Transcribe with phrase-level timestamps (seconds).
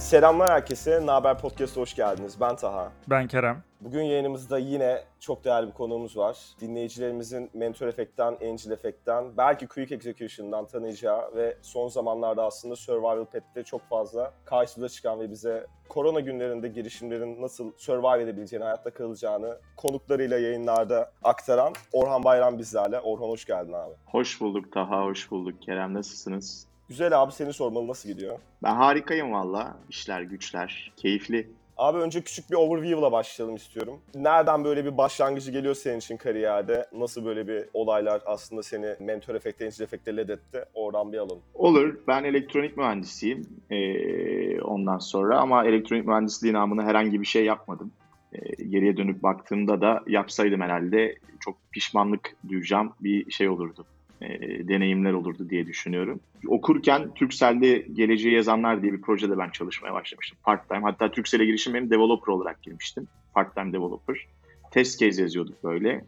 [0.00, 1.06] Selamlar herkese.
[1.06, 2.40] Naber Podcast'a hoş geldiniz.
[2.40, 2.92] Ben Taha.
[3.10, 3.62] Ben Kerem.
[3.80, 6.38] Bugün yayınımızda yine çok değerli bir konuğumuz var.
[6.60, 13.62] Dinleyicilerimizin Mentor Effect'ten, Angel Effect'ten, belki Quick Execution'dan tanıyacağı ve son zamanlarda aslında Survival Pet'te
[13.64, 20.38] çok fazla karşımıza çıkan ve bize korona günlerinde girişimlerin nasıl survive edebileceğini, hayatta kalacağını konuklarıyla
[20.38, 23.00] yayınlarda aktaran Orhan Bayram bizlerle.
[23.00, 23.94] Orhan hoş geldin abi.
[24.06, 25.62] Hoş bulduk Taha, hoş bulduk.
[25.62, 26.69] Kerem nasılsınız?
[26.90, 28.38] Güzel abi seni sormalı nasıl gidiyor?
[28.62, 29.76] Ben harikayım valla.
[29.88, 30.92] İşler güçler.
[30.96, 31.48] Keyifli.
[31.76, 34.00] Abi önce küçük bir overview'la başlayalım istiyorum.
[34.14, 36.86] Nereden böyle bir başlangıcı geliyor senin için kariyerde?
[36.92, 40.64] Nasıl böyle bir olaylar aslında seni mentor efekte, angel efekte led etti?
[40.74, 41.42] Oradan bir alalım.
[41.54, 41.94] Olur.
[42.08, 43.46] Ben elektronik mühendisiyim.
[43.70, 47.92] Ee, ondan sonra ama elektronik mühendisliği namına herhangi bir şey yapmadım.
[48.32, 53.86] Ee, geriye dönüp baktığımda da yapsaydım herhalde çok pişmanlık duyacağım bir şey olurdu.
[54.22, 56.20] E, deneyimler olurdu diye düşünüyorum.
[56.46, 60.38] Okurken Türkcell'de Geleceği Yazanlar diye bir projede ben çalışmaya başlamıştım.
[60.42, 60.80] Part time.
[60.80, 63.08] Hatta Türkcell'e girişim benim developer olarak girmiştim.
[63.34, 64.26] Part time developer.
[64.70, 66.04] Test case yazıyorduk böyle.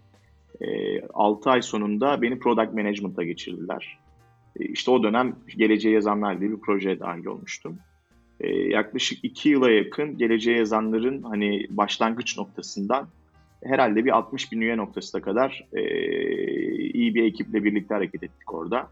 [0.60, 3.98] E, 6 ay sonunda beni product management'a geçirdiler.
[4.60, 7.78] E, işte o dönem Geleceği Yazanlar diye bir projeye dahil olmuştum.
[8.40, 13.08] E, yaklaşık 2 yıla yakın Geleceği Yazanların hani başlangıç noktasından
[13.64, 15.82] herhalde bir 60 bin üye noktasına kadar e,
[16.92, 18.88] iyi bir ekiple birlikte hareket ettik orada.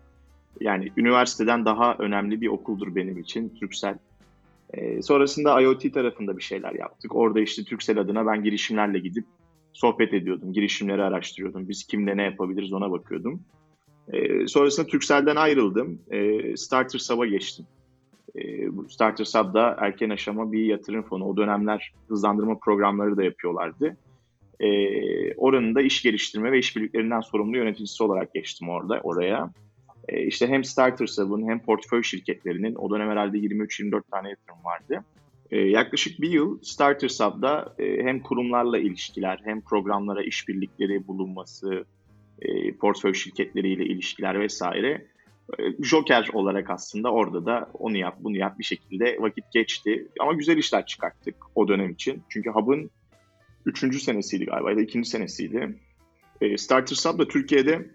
[0.60, 3.98] Yani üniversiteden daha önemli bir okuldur benim için Türksel.
[4.74, 7.16] E, sonrasında IoT tarafında bir şeyler yaptık.
[7.16, 9.24] Orada işte Türksel adına ben girişimlerle gidip
[9.72, 10.52] sohbet ediyordum.
[10.52, 11.68] Girişimleri araştırıyordum.
[11.68, 13.40] Biz kimle ne yapabiliriz ona bakıyordum.
[14.12, 15.98] E, sonrasında Türksel'den ayrıldım.
[16.10, 17.66] E, Starter Sub'a geçtim.
[18.34, 21.24] E, Starter Sub'da erken aşama bir yatırım fonu.
[21.24, 23.96] O dönemler hızlandırma programları da yapıyorlardı
[24.60, 29.50] e, oranın da iş geliştirme ve işbirliklerinden sorumlu yöneticisi olarak geçtim orada oraya.
[30.08, 35.04] E, işte hem Starter Sub'ın hem portföy şirketlerinin o dönem herhalde 23-24 tane yatırım vardı.
[35.50, 41.84] E, yaklaşık bir yıl Starter Sub'da e, hem kurumlarla ilişkiler hem programlara işbirlikleri bulunması,
[42.42, 45.06] e, portföy şirketleriyle ilişkiler vesaire
[45.82, 50.08] Joker olarak aslında orada da onu yap bunu yap bir şekilde vakit geçti.
[50.20, 52.22] Ama güzel işler çıkarttık o dönem için.
[52.28, 52.90] Çünkü Hub'ın
[53.66, 55.78] üçüncü senesiydi galiba ya da ikinci senesiydi.
[56.40, 57.90] E, Starter Sub da Türkiye'de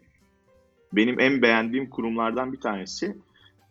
[0.94, 3.18] benim en beğendiğim kurumlardan bir tanesi.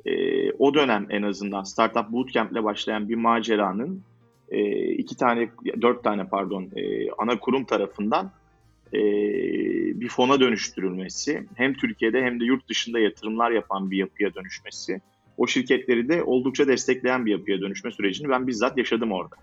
[0.07, 4.03] E, o dönem en azından Startup Bootcamp ile başlayan bir maceranın
[4.51, 5.49] e, iki tane,
[5.83, 8.33] dört tane pardon e, ana kurum tarafından
[8.95, 9.01] e,
[10.01, 15.01] bir fona dönüştürülmesi, hem Türkiye'de hem de yurt dışında yatırımlar yapan bir yapıya dönüşmesi,
[15.37, 19.37] o şirketleri de oldukça destekleyen bir yapıya dönüşme sürecini ben bizzat yaşadım orada.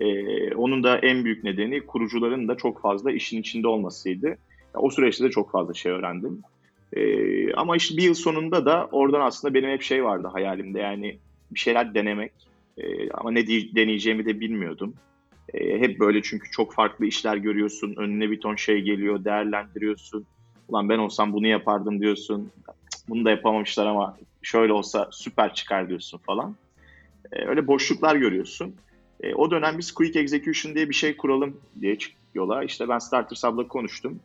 [0.00, 4.36] Ee, onun da en büyük nedeni kurucuların da çok fazla işin içinde olmasıydı.
[4.74, 6.42] O süreçte de çok fazla şey öğrendim.
[6.92, 11.18] Ee, ama işte bir yıl sonunda da oradan aslında benim hep şey vardı hayalimde yani
[11.50, 12.32] bir şeyler denemek.
[12.78, 14.94] Ee, ama ne deneyeceğimi de bilmiyordum.
[15.54, 20.26] Ee, hep böyle çünkü çok farklı işler görüyorsun, önüne bir ton şey geliyor, değerlendiriyorsun.
[20.68, 22.50] Ulan ben olsam bunu yapardım diyorsun.
[23.08, 26.56] Bunu da yapamamışlar ama şöyle olsa süper çıkar diyorsun falan.
[27.32, 28.74] Ee, öyle boşluklar görüyorsun.
[29.22, 32.64] E, o dönem biz Quick Execution diye bir şey kuralım diye çıktık yola.
[32.64, 34.20] İşte ben Starter Sub'la konuştum.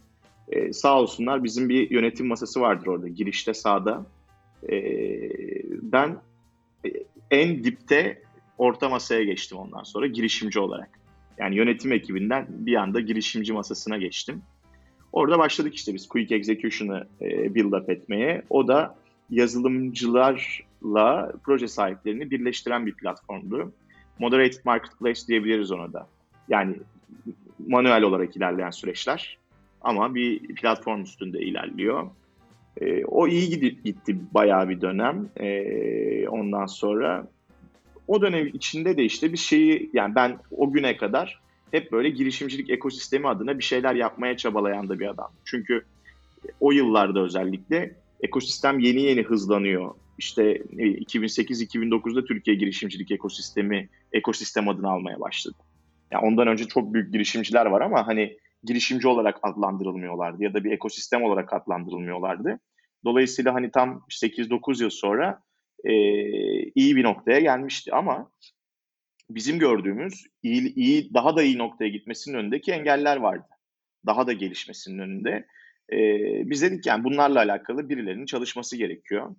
[0.50, 4.06] E, sağ olsunlar bizim bir yönetim masası vardır orada girişte sağda.
[4.70, 4.78] E,
[5.82, 6.18] ben
[6.86, 6.90] e,
[7.32, 8.22] en dipte
[8.58, 10.90] orta masaya geçtim ondan sonra girişimci olarak.
[11.38, 14.42] Yani yönetim ekibinden bir anda girişimci masasına geçtim.
[15.12, 18.42] Orada başladık işte biz Quick Execution'ı e, build up etmeye.
[18.50, 18.96] O da
[19.30, 23.72] yazılımcılarla proje sahiplerini birleştiren bir platformdu
[24.22, 26.08] moderated marketplace diyebiliriz ona da.
[26.50, 26.76] Yani
[27.68, 29.38] manuel olarak ilerleyen süreçler
[29.82, 32.08] ama bir platform üstünde ilerliyor.
[32.82, 35.30] E, o iyi gitti, gitti bayağı bir dönem.
[35.38, 37.28] E, ondan sonra
[38.08, 41.40] o dönem içinde de işte bir şeyi yani ben o güne kadar
[41.72, 45.32] hep böyle girişimcilik ekosistemi adına bir şeyler yapmaya çabalayan da bir adam.
[45.46, 45.86] Çünkü
[46.60, 55.20] o yıllarda özellikle ekosistem yeni yeni hızlanıyor işte 2008-2009'da Türkiye girişimcilik ekosistemi ekosistem adını almaya
[55.20, 55.58] başladı.
[56.12, 60.72] Yani ondan önce çok büyük girişimciler var ama hani girişimci olarak adlandırılmıyorlardı ya da bir
[60.72, 62.60] ekosistem olarak adlandırılmıyorlardı.
[63.06, 65.42] Dolayısıyla hani tam 8-9 yıl sonra
[65.84, 65.94] e,
[66.64, 68.32] iyi bir noktaya gelmişti ama
[69.30, 73.48] bizim gördüğümüz iyi, iyi daha da iyi noktaya gitmesinin önündeki engeller vardı.
[74.06, 75.46] Daha da gelişmesinin önünde.
[75.92, 76.00] E,
[76.50, 79.36] biz dedik yani bunlarla alakalı birilerinin çalışması gerekiyor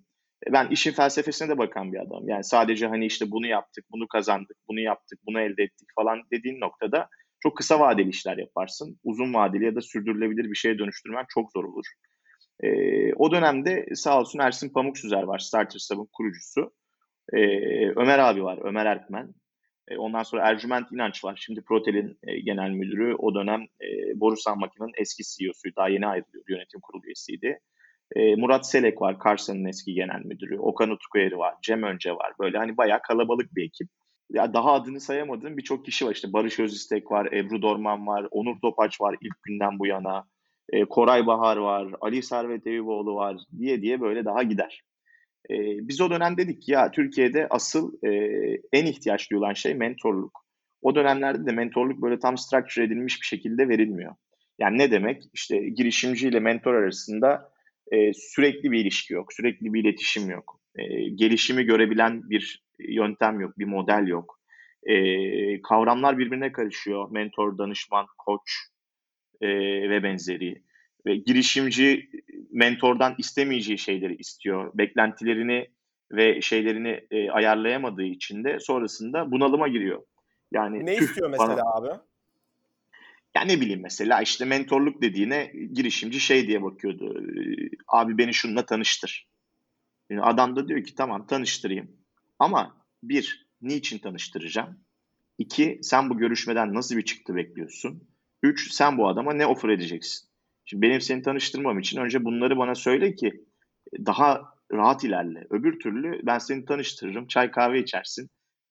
[0.51, 2.29] ben işin felsefesine de bakan bir adamım.
[2.29, 6.59] Yani sadece hani işte bunu yaptık, bunu kazandık, bunu yaptık, bunu elde ettik falan dediğin
[6.59, 7.09] noktada
[7.39, 8.99] çok kısa vadeli işler yaparsın.
[9.03, 11.85] Uzun vadeli ya da sürdürülebilir bir şeye dönüştürmen çok zor olur.
[12.63, 16.73] Ee, o dönemde sağ olsun Ersin Pamuksüzer var, Starter Sub'ın kurucusu.
[17.33, 19.33] Ee, Ömer abi var, Ömer Erkmen.
[19.87, 21.39] E, ondan sonra Ercüment İnanç var.
[21.45, 23.15] Şimdi Protel'in e, genel müdürü.
[23.15, 25.75] O dönem e, Borusan Makina'nın eski CEO'suydu.
[25.75, 26.51] Daha yeni ayrılıyordu.
[26.51, 27.59] Yönetim kurulu üyesiydi.
[28.15, 29.17] E, Murat Selek var.
[29.23, 30.59] Carson'ın eski genel müdürü.
[30.59, 31.55] Okan Utkueri var.
[31.61, 32.33] Cem Önce var.
[32.39, 33.87] Böyle hani bayağı kalabalık bir ekip.
[34.29, 36.11] Ya daha adını sayamadığım birçok kişi var.
[36.11, 37.25] İşte Barış Özistek var.
[37.31, 38.27] Ebru Dorman var.
[38.31, 40.25] Onur Topaç var ilk günden bu yana.
[40.69, 41.87] E, Koray Bahar var.
[42.01, 44.83] Ali Servet Eyüboğlu var diye diye böyle daha gider.
[45.49, 45.55] E,
[45.87, 48.09] biz o dönem dedik ya Türkiye'de asıl e,
[48.73, 50.43] en ihtiyaç duyulan şey mentorluk.
[50.81, 54.15] O dönemlerde de mentorluk böyle tam structure edilmiş bir şekilde verilmiyor.
[54.59, 55.23] Yani ne demek?
[55.33, 57.52] İşte girişimci ile mentor arasında
[57.91, 60.61] e, sürekli bir ilişki yok, sürekli bir iletişim yok.
[60.75, 64.39] E, gelişimi görebilen bir yöntem yok, bir model yok.
[64.83, 67.11] E, kavramlar birbirine karışıyor.
[67.11, 68.51] Mentor, danışman, koç
[69.41, 69.49] e,
[69.89, 70.63] ve benzeri.
[71.05, 72.09] Ve girişimci
[72.51, 74.71] mentordan istemeyeceği şeyleri istiyor.
[74.73, 75.67] Beklentilerini
[76.11, 80.03] ve şeylerini e, ayarlayamadığı için de sonrasında bunalıma giriyor.
[80.51, 81.99] Yani ne istiyor mesela bana, abi?
[83.35, 87.23] Ya ne bileyim mesela işte mentorluk dediğine girişimci şey diye bakıyordu.
[87.87, 89.27] Abi beni şununla tanıştır.
[90.09, 91.91] Yani adam da diyor ki tamam tanıştırayım.
[92.39, 94.79] Ama bir, niçin tanıştıracağım?
[95.37, 98.03] İki, sen bu görüşmeden nasıl bir çıktı bekliyorsun?
[98.43, 100.29] Üç, sen bu adama ne offer edeceksin?
[100.65, 103.45] Şimdi benim seni tanıştırmam için önce bunları bana söyle ki
[104.05, 105.47] daha rahat ilerle.
[105.49, 108.29] Öbür türlü ben seni tanıştırırım, çay kahve içersin.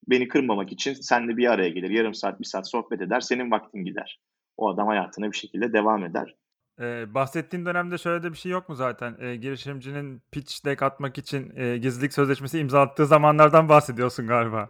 [0.08, 1.90] Beni kırmamak için senle bir araya gelir.
[1.90, 3.20] Yarım saat, bir saat sohbet eder.
[3.20, 4.20] Senin vaktin gider.
[4.56, 6.34] O adam hayatına bir şekilde devam eder.
[6.80, 9.16] Ee, bahsettiğin dönemde şöyle de bir şey yok mu zaten?
[9.20, 14.68] Ee, girişimcinin pitch deck atmak için e, gizlilik sözleşmesi imzalattığı zamanlardan bahsediyorsun galiba.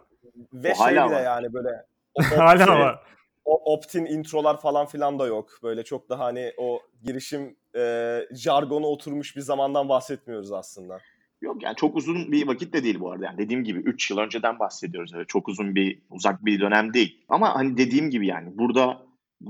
[0.53, 1.23] Ve o şey bile var.
[1.23, 1.85] yani böyle
[2.35, 3.03] hala var
[3.45, 5.59] o opt-in introlar falan filan da yok.
[5.63, 10.99] Böyle çok daha hani o girişim e, jargonu oturmuş bir zamandan bahsetmiyoruz aslında.
[11.41, 13.25] Yok yani çok uzun bir vakit de değil bu arada.
[13.25, 15.13] Yani dediğim gibi 3 yıl önceden bahsediyoruz.
[15.13, 17.25] Öyle çok uzun bir uzak bir dönem değil.
[17.29, 19.01] Ama hani dediğim gibi yani burada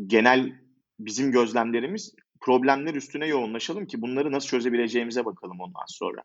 [0.08, 0.54] genel
[1.00, 6.24] bizim gözlemlerimiz problemler üstüne yoğunlaşalım ki bunları nasıl çözebileceğimize bakalım ondan sonra.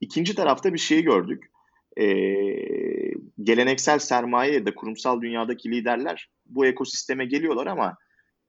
[0.00, 1.50] İkinci tarafta bir şey gördük.
[1.98, 2.04] Ee,
[3.42, 7.96] geleneksel sermaye ya da kurumsal dünyadaki liderler bu ekosisteme geliyorlar ama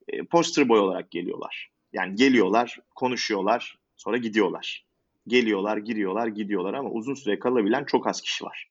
[0.07, 1.69] e, poster boy olarak geliyorlar.
[1.93, 4.85] Yani geliyorlar, konuşuyorlar, sonra gidiyorlar.
[5.27, 8.69] Geliyorlar, giriyorlar, gidiyorlar ama uzun süre kalabilen çok az kişi var.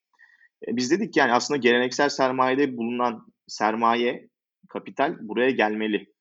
[0.68, 4.28] E, biz dedik yani aslında geleneksel sermayede bulunan sermaye,
[4.76, 6.12] kapital buraya gelmeli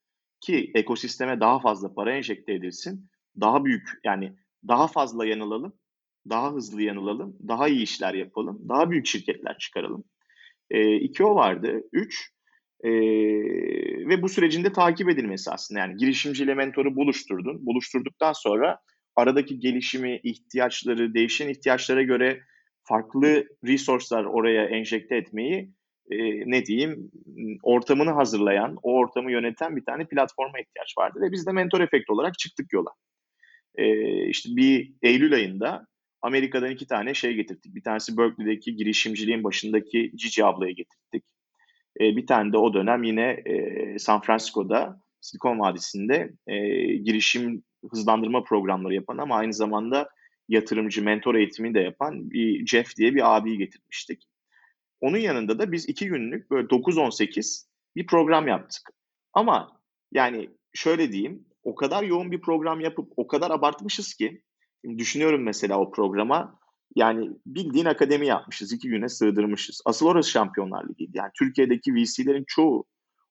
[0.41, 3.09] ki ekosisteme daha fazla para enjekte edilsin.
[3.39, 4.35] Daha büyük yani
[4.67, 5.73] daha fazla yanılalım,
[6.29, 10.03] daha hızlı yanılalım, daha iyi işler yapalım, daha büyük şirketler çıkaralım.
[10.71, 11.81] E, iki o vardı.
[11.93, 12.31] Üç,
[12.83, 12.91] e,
[14.09, 15.79] ve bu sürecinde takip edilmesi aslında.
[15.79, 17.65] Yani girişimciyle mentoru buluşturdun.
[17.65, 18.79] Buluşturduktan sonra
[19.15, 22.41] aradaki gelişimi, ihtiyaçları, değişen ihtiyaçlara göre
[22.83, 25.71] farklı resource'lar oraya enjekte etmeyi
[26.11, 26.17] e,
[26.51, 27.11] ne diyeyim
[27.63, 31.19] ortamını hazırlayan, o ortamı yöneten bir tane platforma ihtiyaç vardı.
[31.21, 32.89] Ve biz de mentor efekt olarak çıktık yola.
[33.75, 33.87] E,
[34.27, 35.87] işte bir Eylül ayında
[36.21, 37.75] Amerika'dan iki tane şey getirdik.
[37.75, 41.23] Bir tanesi Berkeley'deki girişimciliğin başındaki Cici ablayı getirdik.
[41.99, 46.57] E, bir tane de o dönem yine e, San Francisco'da Silikon Vadisi'nde e,
[46.95, 50.09] girişim hızlandırma programları yapan ama aynı zamanda
[50.49, 54.23] yatırımcı mentor eğitimi de yapan bir Jeff diye bir abiyi getirmiştik.
[55.01, 58.89] Onun yanında da biz iki günlük böyle 9-18 bir program yaptık.
[59.33, 64.41] Ama yani şöyle diyeyim o kadar yoğun bir program yapıp o kadar abartmışız ki
[64.97, 66.59] düşünüyorum mesela o programa
[66.95, 68.73] yani bildiğin akademi yapmışız.
[68.73, 69.81] iki güne sığdırmışız.
[69.85, 71.17] Asıl orası Şampiyonlar Ligi'ydi.
[71.17, 72.85] Yani Türkiye'deki VC'lerin çoğu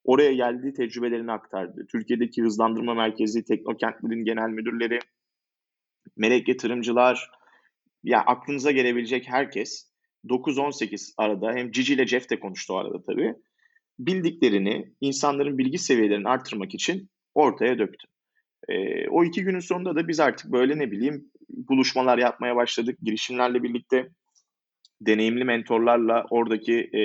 [0.04, 1.86] oraya geldiği tecrübelerini aktardı.
[1.92, 4.98] Türkiye'deki hızlandırma merkezi, teknokentlerin genel müdürleri,
[6.16, 7.30] melek yatırımcılar,
[8.02, 9.93] ya aklınıza gelebilecek herkes
[10.28, 13.34] 9-18 arada hem Cici ile Jeff de konuştu o arada tabii.
[13.98, 18.08] Bildiklerini, insanların bilgi seviyelerini artırmak için ortaya döktü.
[18.68, 22.98] E, o iki günün sonunda da biz artık böyle ne bileyim buluşmalar yapmaya başladık.
[23.02, 24.08] Girişimlerle birlikte
[25.00, 27.02] deneyimli mentorlarla oradaki e,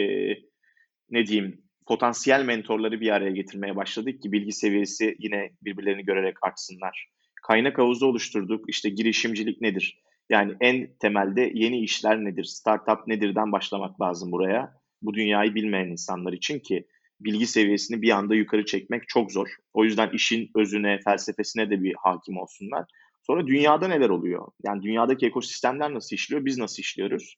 [1.09, 7.09] ne diyeyim potansiyel mentorları bir araya getirmeye başladık ki bilgi seviyesi yine birbirlerini görerek artsınlar.
[7.47, 8.69] Kaynak havuzu oluşturduk.
[8.69, 9.99] İşte girişimcilik nedir?
[10.29, 12.43] Yani en temelde yeni işler nedir?
[12.43, 14.79] Startup nedirden başlamak lazım buraya.
[15.01, 16.87] Bu dünyayı bilmeyen insanlar için ki
[17.19, 19.47] bilgi seviyesini bir anda yukarı çekmek çok zor.
[19.73, 22.85] O yüzden işin özüne, felsefesine de bir hakim olsunlar.
[23.21, 24.47] Sonra dünyada neler oluyor?
[24.63, 26.45] Yani dünyadaki ekosistemler nasıl işliyor?
[26.45, 27.35] Biz nasıl işliyoruz?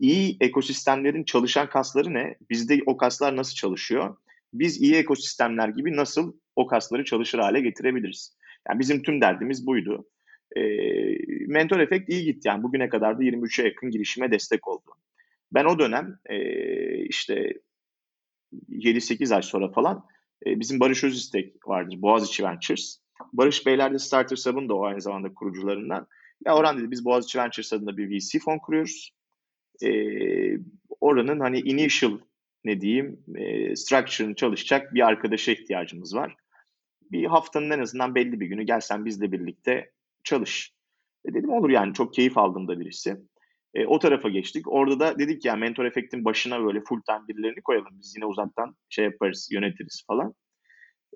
[0.00, 2.36] İyi ekosistemlerin çalışan kasları ne?
[2.50, 4.16] Bizde o kaslar nasıl çalışıyor?
[4.52, 8.36] Biz iyi ekosistemler gibi nasıl o kasları çalışır hale getirebiliriz?
[8.68, 10.06] Yani bizim tüm derdimiz buydu.
[10.56, 10.60] E,
[11.46, 12.48] mentor efekt iyi gitti.
[12.48, 14.90] Yani bugüne kadar da 23'e yakın girişime destek oldu.
[15.52, 16.38] Ben o dönem e,
[17.04, 17.52] işte
[18.68, 20.06] 7-8 ay sonra falan
[20.46, 22.02] e, bizim Barış Özistek vardır.
[22.02, 22.98] Boğaziçi Ventures.
[23.32, 26.06] Barış Beyler de Starter Sub'ın da o aynı zamanda kurucularından.
[26.46, 29.10] Ya Orhan dedi biz Boğaziçi Ventures adında bir VC fon kuruyoruz.
[29.82, 29.90] E,
[31.00, 32.18] oranın hani initial
[32.64, 36.36] ne diyeyim e, structure'ını çalışacak bir arkadaşa ihtiyacımız var.
[37.10, 39.90] Bir haftanın en azından belli bir günü gelsen bizle birlikte
[40.24, 40.72] çalış.
[41.24, 43.16] E dedim olur yani çok keyif aldım da birisi.
[43.74, 44.72] E, o tarafa geçtik.
[44.72, 47.92] Orada da dedik ya mentor efektin başına böyle full time birilerini koyalım.
[47.92, 50.34] Biz yine uzaktan şey yaparız, yönetiriz falan.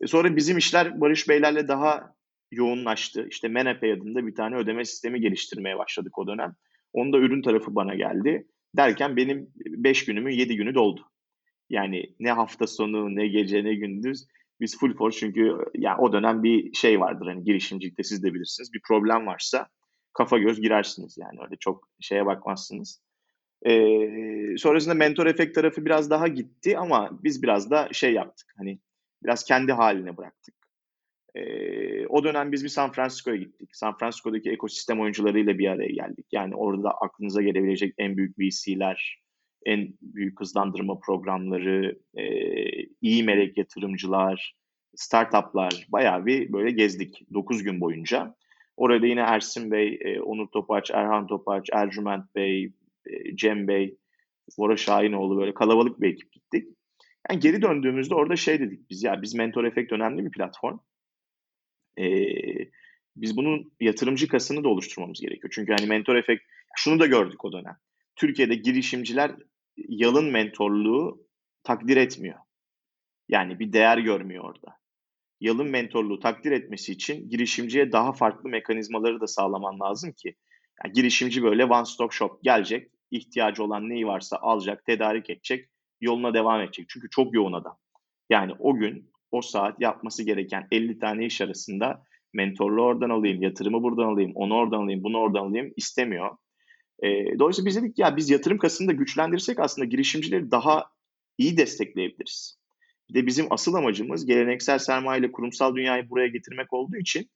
[0.01, 2.15] E, sonra bizim işler Barış Beylerle daha
[2.51, 3.27] yoğunlaştı.
[3.31, 6.55] İşte Menepay adında bir tane ödeme sistemi geliştirmeye başladık o dönem.
[6.93, 8.47] Onun da ürün tarafı bana geldi.
[8.77, 11.11] Derken benim 5 günümün 7 günü doldu.
[11.71, 14.27] Yani ne hafta sonu, ne gece, ne gündüz
[14.61, 18.73] biz full force çünkü yani o dönem bir şey vardır hani girişimcilikte siz de bilirsiniz.
[18.73, 19.69] Bir problem varsa
[20.13, 23.03] kafa göz girersiniz yani öyle çok şeye bakmazsınız.
[23.67, 28.79] Ee, sonrasında mentor efekt tarafı biraz daha gitti ama biz biraz da şey yaptık hani
[29.23, 30.55] biraz kendi haline bıraktık.
[31.35, 33.71] Ee, o dönem biz bir San Francisco'ya gittik.
[33.73, 36.27] San Francisco'daki ekosistem oyuncularıyla bir araya geldik.
[36.33, 39.23] Yani orada aklınıza gelebilecek en büyük VC'ler,
[39.67, 42.25] en büyük hızlandırma programları, e,
[43.01, 44.55] iyi melek yatırımcılar,
[44.97, 48.35] startuplar bayağı bir böyle gezdik 9 gün boyunca.
[48.77, 52.73] Orada yine Ersin Bey, e, Onur Topaç, Erhan Topaç, Ercüment Bey,
[53.07, 53.97] e, Cem Bey,
[54.59, 56.69] Bora Şahinoğlu böyle kalabalık bir ekip gittik.
[57.31, 60.79] Yani geri döndüğümüzde orada şey dedik biz ya biz Mentor Effect önemli bir platform.
[61.99, 62.71] Ee,
[63.17, 65.53] biz bunun yatırımcı kasını da oluşturmamız gerekiyor.
[65.55, 66.43] Çünkü hani Mentor Effect
[66.77, 67.77] şunu da gördük o dönem.
[68.19, 69.35] Türkiye'de girişimciler
[69.77, 71.27] yalın mentorluğu
[71.63, 72.39] takdir etmiyor.
[73.29, 74.77] Yani bir değer görmüyor orada.
[75.41, 80.35] Yalın mentorluğu takdir etmesi için girişimciye daha farklı mekanizmaları da sağlaman lazım ki.
[80.85, 85.69] Yani girişimci böyle one stop shop gelecek, ihtiyacı olan neyi varsa alacak, tedarik edecek,
[86.01, 86.87] yoluna devam edecek.
[86.89, 87.79] Çünkü çok yoğun adam.
[88.31, 93.83] Yani o gün, o saat yapması gereken 50 tane iş arasında mentorluğu oradan alayım, yatırımı
[93.83, 96.37] buradan alayım, onu oradan alayım, bunu oradan alayım istemiyor.
[97.03, 100.85] E, dolayısıyla biz dedik ya biz yatırım kasını da güçlendirsek aslında girişimcileri daha
[101.39, 102.59] iyi destekleyebiliriz.
[103.09, 107.31] Bir de bizim asıl amacımız geleneksel sermaye ile kurumsal dünyayı buraya getirmek olduğu için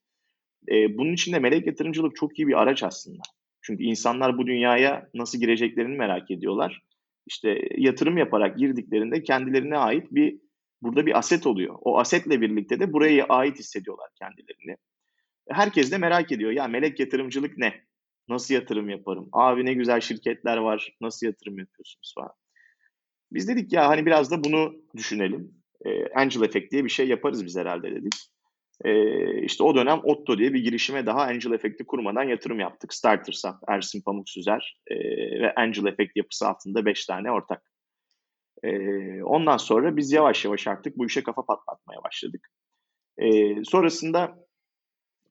[0.68, 3.22] e, bunun için de melek yatırımcılık çok iyi bir araç aslında.
[3.62, 6.82] Çünkü insanlar bu dünyaya nasıl gireceklerini merak ediyorlar.
[7.26, 10.38] İşte yatırım yaparak girdiklerinde kendilerine ait bir
[10.82, 11.74] burada bir aset oluyor.
[11.80, 14.76] O asetle birlikte de buraya ait hissediyorlar kendilerini.
[15.48, 16.50] Herkes de merak ediyor.
[16.50, 17.84] Ya melek yatırımcılık ne?
[18.28, 19.28] Nasıl yatırım yaparım?
[19.32, 20.96] Abi ne güzel şirketler var.
[21.00, 22.32] Nasıl yatırım yapıyorsunuz falan.
[23.32, 25.54] Biz dedik ya hani biraz da bunu düşünelim.
[25.84, 28.14] E, Angel Effect diye bir şey yaparız biz herhalde dedik.
[28.84, 32.94] E, işte o dönem Otto diye bir girişime daha Angel Effect'i kurmadan yatırım yaptık.
[32.94, 34.96] Starters Up, Ersin Pamuk Süzer e,
[35.40, 37.62] ve Angel Effect yapısı altında 5 tane ortak.
[38.62, 38.70] E,
[39.22, 42.48] ondan sonra biz yavaş yavaş artık bu işe kafa patlatmaya başladık.
[43.18, 44.46] E, sonrasında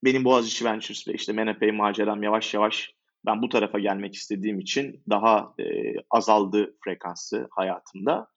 [0.03, 2.93] benim Boğaziçi Ventures ve işte Menepay maceram yavaş yavaş
[3.25, 8.27] ben bu tarafa gelmek istediğim için daha e, azaldı frekansı hayatımda.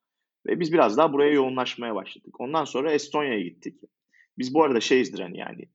[0.47, 2.41] Ve biz biraz daha buraya yoğunlaşmaya başladık.
[2.41, 3.81] Ondan sonra Estonya'ya gittik.
[4.39, 5.69] Biz bu arada şeyizdir hani yani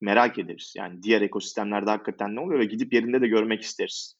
[0.00, 0.74] merak ederiz.
[0.76, 4.16] Yani diğer ekosistemlerde hakikaten ne oluyor ve gidip yerinde de görmek isteriz.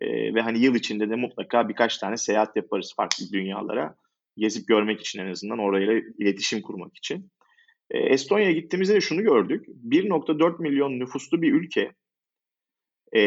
[0.00, 3.96] E, ve hani yıl içinde de mutlaka birkaç tane seyahat yaparız farklı dünyalara.
[4.36, 7.30] Gezip görmek için en azından orayla iletişim kurmak için.
[7.92, 9.66] E, Estonya'ya gittiğimizde de şunu gördük.
[9.88, 11.92] 1.4 milyon nüfuslu bir ülke.
[13.12, 13.22] E,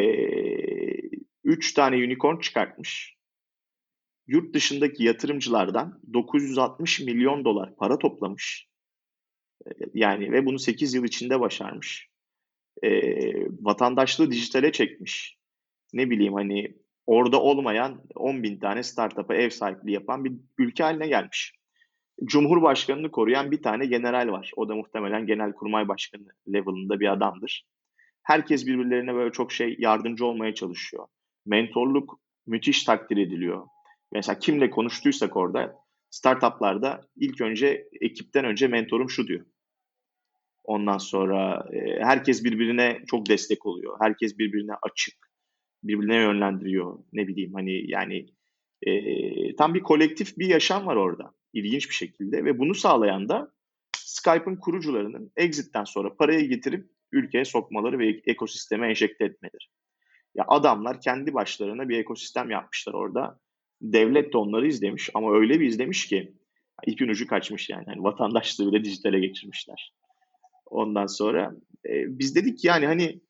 [1.43, 3.15] 3 tane unicorn çıkartmış.
[4.27, 8.67] Yurt dışındaki yatırımcılardan 960 milyon dolar para toplamış.
[9.65, 12.09] E, yani ve bunu 8 yıl içinde başarmış.
[12.83, 12.89] E,
[13.61, 15.37] vatandaşlığı dijitale çekmiş.
[15.93, 21.07] Ne bileyim hani orada olmayan 10 bin tane startup'a ev sahipliği yapan bir ülke haline
[21.07, 21.53] gelmiş.
[22.23, 24.51] Cumhurbaşkanını koruyan bir tane general var.
[24.55, 27.65] O da muhtemelen genelkurmay başkanı level'ında bir adamdır.
[28.23, 31.07] Herkes birbirlerine böyle çok şey yardımcı olmaya çalışıyor.
[31.45, 33.67] Mentorluk müthiş takdir ediliyor.
[34.11, 35.75] Mesela kimle konuştuysak orada
[36.09, 39.45] startuplarda ilk önce ekipten önce mentorum şu diyor.
[40.63, 43.97] Ondan sonra e, herkes birbirine çok destek oluyor.
[44.01, 45.15] Herkes birbirine açık.
[45.83, 46.99] Birbirine yönlendiriyor.
[47.13, 48.25] Ne bileyim hani yani
[48.81, 51.33] e, tam bir kolektif bir yaşam var orada.
[51.55, 53.51] İlginç bir şekilde ve bunu sağlayan da
[53.97, 59.65] Skype'ın kurucularının exit'ten sonra parayı getirip ülkeye sokmaları ve ekosisteme enjekte etmeleri.
[60.35, 63.39] Ya adamlar kendi başlarına bir ekosistem yapmışlar orada.
[63.81, 66.33] Devlet de onları izlemiş ama öyle bir izlemiş ki
[66.85, 67.83] ipin ucu kaçmış yani.
[67.87, 69.93] yani vatandaşlığı bile dijitale geçirmişler.
[70.65, 73.21] Ondan sonra e, biz dedik yani hani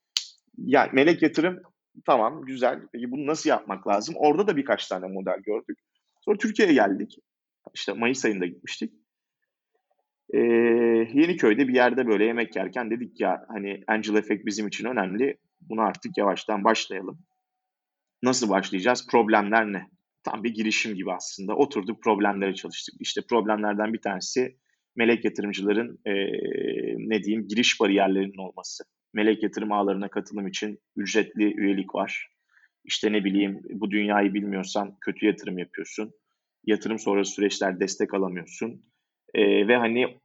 [0.57, 1.61] ya melek yatırım
[2.05, 2.81] tamam güzel.
[2.93, 4.15] Peki bunu nasıl yapmak lazım?
[4.17, 5.79] Orada da birkaç tane model gördük.
[6.21, 7.19] Sonra Türkiye'ye geldik.
[7.73, 8.93] İşte Mayıs ayında gitmiştik.
[10.33, 10.39] Ee,
[11.13, 15.37] Yeniköy'de bir yerde böyle yemek yerken dedik ya hani Angel Effect bizim için önemli.
[15.61, 17.19] Bunu artık yavaştan başlayalım.
[18.23, 19.07] Nasıl başlayacağız?
[19.11, 19.89] Problemler ne?
[20.23, 21.55] Tam bir girişim gibi aslında.
[21.55, 22.95] Oturduk problemlere çalıştık.
[22.99, 24.57] İşte problemlerden bir tanesi
[24.95, 26.13] melek yatırımcıların e,
[26.97, 28.83] ne diyeyim giriş bariyerlerinin olması.
[29.13, 32.29] Melek yatırım ağlarına katılım için ücretli üyelik var.
[32.83, 36.13] İşte ne bileyim bu dünyayı bilmiyorsan kötü yatırım yapıyorsun.
[36.65, 38.85] Yatırım sonrası süreçler destek alamıyorsun.
[39.33, 40.19] E, ve hani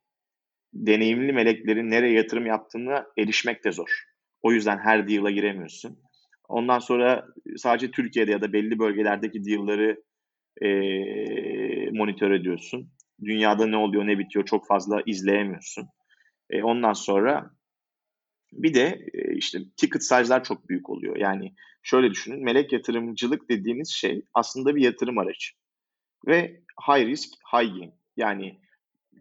[0.73, 4.05] deneyimli meleklerin nereye yatırım yaptığına erişmek de zor.
[4.43, 5.99] O yüzden her deal'a giremiyorsun.
[6.49, 10.03] Ondan sonra sadece Türkiye'de ya da belli bölgelerdeki deal'ları
[10.63, 10.69] e,
[11.91, 12.91] monitör ediyorsun.
[13.25, 15.89] Dünyada ne oluyor ne bitiyor çok fazla izleyemiyorsun.
[16.51, 17.51] E, ondan sonra
[18.53, 21.17] bir de e, işte ticket size'lar çok büyük oluyor.
[21.17, 25.60] Yani şöyle düşünün melek yatırımcılık dediğiniz şey aslında bir yatırım aracı.
[26.27, 27.95] Ve high risk, high gain.
[28.17, 28.61] Yani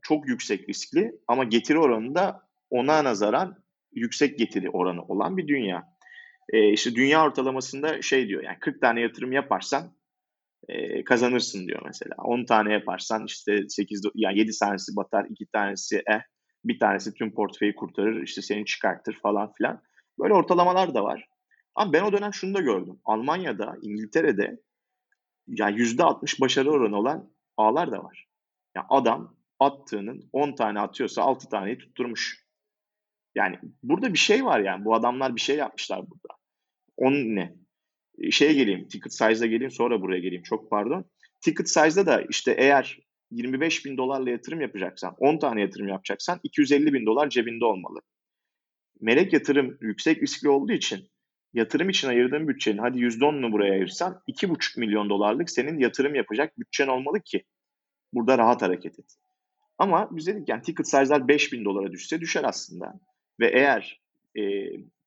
[0.02, 5.84] çok yüksek riskli ama getiri oranında ona nazaran yüksek getiri oranı olan bir dünya.
[6.50, 9.94] E, işte dünya ortalamasında şey diyor yani 40 tane yatırım yaparsan
[10.68, 12.16] e, kazanırsın diyor mesela.
[12.18, 16.22] 10 tane yaparsan işte 8 yani 7 tanesi batar, 2 tanesi eh,
[16.66, 19.82] bir tanesi tüm portföyü kurtarır, işte seni çıkartır falan filan.
[20.20, 21.28] Böyle ortalamalar da var.
[21.76, 23.00] Ama ben o dönem şunu da gördüm.
[23.06, 24.60] Almanya'da, İngiltere'de
[25.50, 28.28] yani %60 başarı oranı olan ağlar da var.
[28.76, 32.46] Yani adam attığının 10 tane atıyorsa 6 taneyi tutturmuş.
[33.36, 34.86] Yani burada bir şey var yani.
[34.86, 36.40] Bu adamlar bir şey yapmışlar burada.
[36.98, 37.56] Onun ne?
[38.32, 40.44] Şeye geleyim, ticket size'a geleyim sonra buraya geleyim.
[40.44, 41.06] Çok pardon.
[41.42, 43.00] Ticket size'da da işte eğer
[43.32, 48.00] 25 bin dolarla yatırım yapacaksan, 10 tane yatırım yapacaksan 250 bin dolar cebinde olmalı.
[49.02, 51.10] Melek yatırım yüksek riskli olduğu için
[51.54, 56.88] yatırım için ayırdığın bütçenin hadi %10'unu buraya ayırsan 2,5 milyon dolarlık senin yatırım yapacak bütçen
[56.88, 57.44] olmalı ki
[58.14, 59.16] burada rahat hareket et.
[59.78, 63.00] Ama biz dedik yani ticket size'lar 5 bin dolara düşse düşer aslında.
[63.40, 64.02] Ve eğer
[64.38, 64.42] e,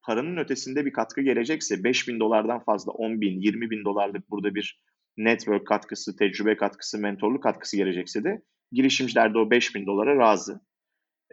[0.02, 4.55] paranın ötesinde bir katkı gelecekse 5 bin dolardan fazla 10 bin, 20 bin dolarlık burada
[4.55, 4.83] bir
[5.16, 10.61] network katkısı, tecrübe katkısı, mentorluk katkısı gelecekse de girişimciler de o 5 bin dolara razı.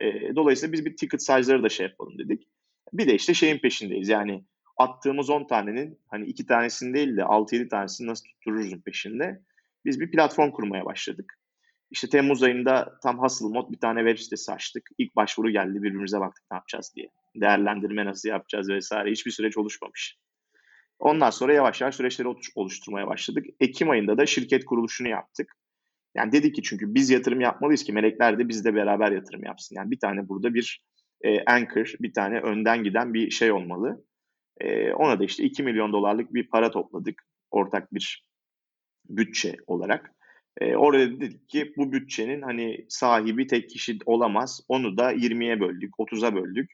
[0.02, 2.48] E, dolayısıyla biz bir ticket size'ları da şey yapalım dedik.
[2.93, 4.43] Bir de işte şeyin peşindeyiz yani
[4.80, 9.42] attığımız 10 tanenin hani 2 tanesini değil de 6-7 tanesini nasıl tuttururuzun peşinde.
[9.86, 11.39] Biz bir platform kurmaya başladık.
[11.92, 14.89] İşte Temmuz ayında tam hasıl mod bir tane web sitesi açtık.
[14.98, 17.10] İlk başvuru geldi birbirimize baktık ne yapacağız diye.
[17.36, 20.18] Değerlendirme nasıl yapacağız vesaire hiçbir süreç oluşmamış.
[21.00, 23.46] Ondan sonra yavaş yavaş süreçleri oluşturmaya başladık.
[23.60, 25.56] Ekim ayında da şirket kuruluşunu yaptık.
[26.15, 29.76] Yani dedik ki çünkü biz yatırım yapmalıyız ki melekler de bizle beraber yatırım yapsın.
[29.76, 30.84] Yani bir tane burada bir
[31.22, 34.06] e, anchor, bir tane önden giden bir şey olmalı.
[34.60, 37.24] E, ona da işte 2 milyon dolarlık bir para topladık.
[37.52, 38.26] Ortak bir
[39.10, 40.12] bütçe olarak.
[40.62, 44.62] E, orada dedik ki bu bütçenin hani sahibi tek kişi olamaz.
[44.67, 46.72] Onu da 20'ye böldük, 30'a böldük.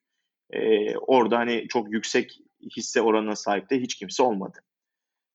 [0.50, 2.39] E, orada hani çok yüksek
[2.78, 4.60] hisse oranına sahip de hiç kimse olmadı.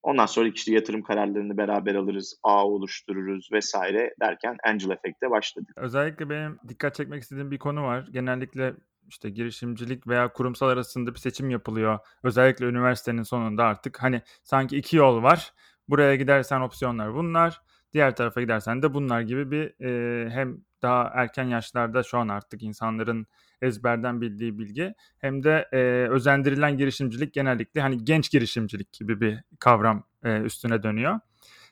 [0.02, 5.70] Ondan sonra işte yatırım kararlarını beraber alırız, ağ oluştururuz vesaire derken Angel Effect'e başladık.
[5.76, 8.08] Özellikle benim dikkat çekmek istediğim bir konu var.
[8.12, 8.74] Genellikle
[9.08, 11.98] işte girişimcilik veya kurumsal arasında bir seçim yapılıyor.
[12.22, 15.52] Özellikle üniversitenin sonunda artık hani sanki iki yol var.
[15.88, 17.60] Buraya gidersen opsiyonlar bunlar.
[17.92, 22.62] Diğer tarafa gidersen de bunlar gibi bir e, hem daha erken yaşlarda şu an artık
[22.62, 23.26] insanların
[23.62, 25.78] ezberden bildiği bilgi hem de e,
[26.10, 31.20] özendirilen girişimcilik genellikle hani genç girişimcilik gibi bir kavram e, üstüne dönüyor.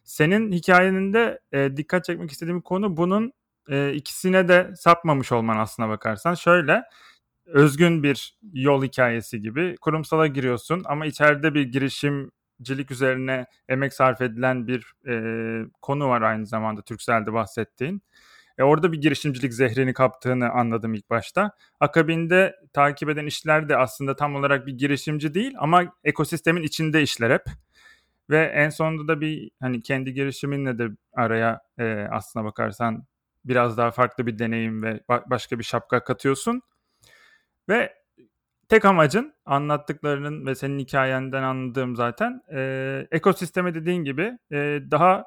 [0.05, 3.33] Senin hikayeninde e, dikkat çekmek istediğim konu bunun
[3.69, 6.35] e, ikisine de sapmamış olman aslına bakarsan.
[6.35, 6.83] Şöyle
[7.49, 12.31] özgün bir yol hikayesi gibi kurumsala giriyorsun ama içeride bir girişim
[12.63, 15.15] cilik üzerine emek sarf edilen bir e,
[15.83, 18.03] konu var aynı zamanda Türksel'de bahsettiğin.
[18.59, 21.53] E, orada bir girişimcilik zehrini kaptığını anladım ilk başta.
[21.81, 27.31] Akabinde takip eden işler de aslında tam olarak bir girişimci değil ama ekosistemin içinde işler
[27.31, 27.45] hep.
[28.31, 33.05] Ve en sonunda da bir hani kendi girişiminle de araya e, aslına bakarsan
[33.45, 36.63] biraz daha farklı bir deneyim ve ba- başka bir şapka katıyorsun.
[37.68, 37.94] Ve
[38.68, 45.24] tek amacın anlattıklarının ve senin hikayenden anladığım zaten e, ekosisteme dediğin gibi e, daha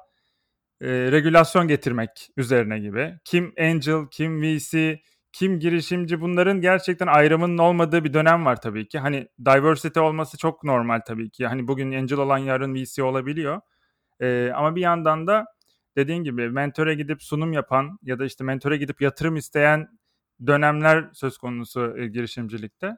[0.80, 3.18] e, regülasyon getirmek üzerine gibi.
[3.24, 5.00] Kim angel, kim VC,
[5.32, 8.98] kim girişimci bunların gerçekten ayrımının olmadığı bir dönem var tabii ki.
[8.98, 11.46] Hani diversity olması çok normal tabii ki.
[11.46, 13.60] Hani bugün angel olan yarın VC olabiliyor.
[14.20, 15.44] E, ama bir yandan da
[15.96, 19.88] dediğin gibi mentöre gidip sunum yapan ya da işte mentöre gidip yatırım isteyen
[20.46, 22.96] dönemler söz konusu e, girişimcilikte.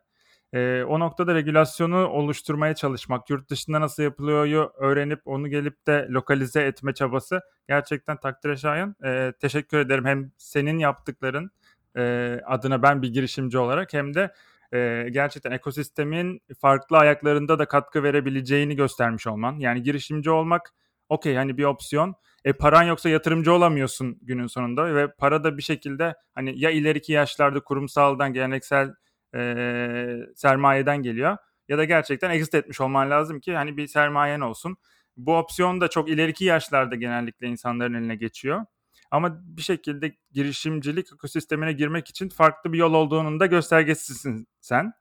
[0.52, 6.62] E, o noktada regülasyonu oluşturmaya çalışmak, yurt dışında nasıl yapılıyor öğrenip onu gelip de lokalize
[6.62, 8.96] etme çabası gerçekten takdire şayan.
[9.04, 11.50] E, teşekkür ederim hem senin yaptıkların
[11.96, 12.02] e,
[12.46, 14.34] adına ben bir girişimci olarak hem de
[14.72, 19.58] e, gerçekten ekosistemin farklı ayaklarında da katkı verebileceğini göstermiş olman.
[19.58, 20.72] Yani girişimci olmak
[21.08, 22.14] okey hani bir opsiyon.
[22.44, 27.12] E paran yoksa yatırımcı olamıyorsun günün sonunda ve para da bir şekilde hani ya ileriki
[27.12, 28.94] yaşlarda kurumsaldan geleneksel
[29.34, 31.36] e, sermayeden geliyor
[31.68, 34.76] ya da gerçekten exit etmiş olman lazım ki hani bir sermayen olsun.
[35.16, 38.66] Bu opsiyon da çok ileriki yaşlarda genellikle insanların eline geçiyor.
[39.10, 44.92] Ama bir şekilde girişimcilik ekosistemine girmek için farklı bir yol olduğunun da göstergesisin sen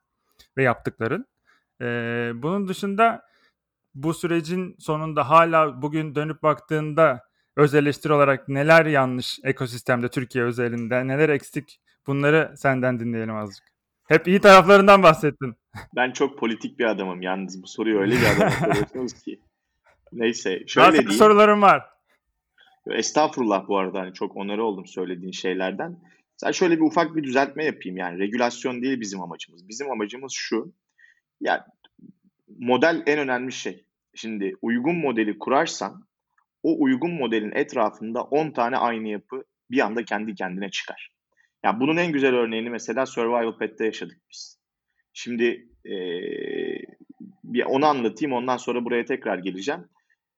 [0.58, 1.26] ve yaptıkların.
[1.82, 3.22] Ee, bunun dışında
[3.96, 7.24] bu sürecin sonunda hala bugün dönüp baktığında
[7.56, 13.74] öz eleştiri olarak neler yanlış ekosistemde Türkiye özelinde, neler eksik bunları senden dinleyelim azıcık.
[14.08, 15.56] Hep iyi taraflarından bahsettin.
[15.96, 19.40] Ben çok politik bir adamım yalnız bu soruyu öyle bir adama soruyorsunuz ki.
[20.12, 21.12] Neyse şöyle Daha diyeyim.
[21.12, 21.86] sorularım var.
[22.92, 26.00] Estağfurullah bu arada hani çok onarı oldum söylediğin şeylerden.
[26.38, 29.70] Sen şöyle bir ufak bir düzeltme yapayım yani regülasyon değil bizim amacımız.
[29.70, 30.74] Bizim amacımız şu.
[31.42, 31.62] Yani
[32.60, 33.86] model en önemli şey.
[34.16, 36.08] Şimdi uygun modeli kurarsan
[36.64, 41.14] o uygun modelin etrafında 10 tane aynı yapı bir anda kendi kendine çıkar.
[41.64, 44.60] Yani bunun en güzel örneğini mesela Survival Pet'te yaşadık biz.
[45.14, 45.94] Şimdi ee,
[47.44, 49.82] bir onu anlatayım ondan sonra buraya tekrar geleceğim.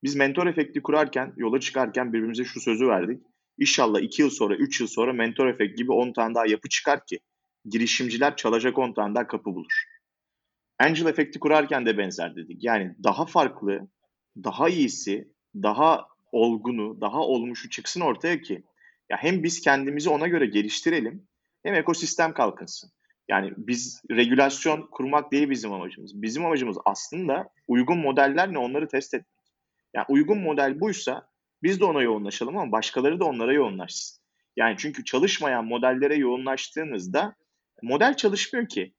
[0.03, 3.21] Biz mentor efekti kurarken, yola çıkarken birbirimize şu sözü verdik.
[3.57, 7.05] İnşallah 2 yıl sonra, 3 yıl sonra mentor efekt gibi 10 tane daha yapı çıkar
[7.05, 7.19] ki
[7.65, 9.83] girişimciler çalacak 10 tane daha kapı bulur.
[10.79, 12.63] Angel efekti kurarken de benzer dedik.
[12.63, 13.87] Yani daha farklı,
[14.43, 18.63] daha iyisi, daha olgunu, daha olmuşu çıksın ortaya ki
[19.09, 21.27] ya hem biz kendimizi ona göre geliştirelim
[21.63, 22.91] hem ekosistem kalkınsın.
[23.27, 26.21] Yani biz regülasyon kurmak değil bizim amacımız.
[26.21, 29.35] Bizim amacımız aslında uygun modeller ne onları test etmek.
[29.93, 31.27] Yani uygun model buysa
[31.63, 34.21] biz de ona yoğunlaşalım ama başkaları da onlara yoğunlaşsın.
[34.55, 37.35] Yani çünkü çalışmayan modellere yoğunlaştığınızda
[37.81, 38.93] model çalışmıyor ki.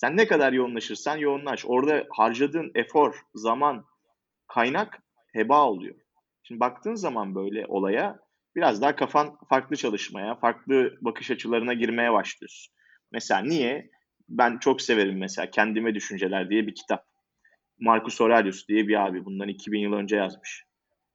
[0.00, 1.64] Sen ne kadar yoğunlaşırsan yoğunlaş.
[1.66, 3.84] Orada harcadığın efor, zaman,
[4.48, 5.94] kaynak heba oluyor.
[6.42, 8.18] Şimdi baktığın zaman böyle olaya
[8.56, 12.74] biraz daha kafan farklı çalışmaya, farklı bakış açılarına girmeye başlıyorsun.
[13.12, 13.90] Mesela niye?
[14.28, 17.06] Ben çok severim mesela Kendime Düşünceler diye bir kitap.
[17.80, 20.64] Marcus Aurelius diye bir abi bundan 2000 yıl önce yazmış.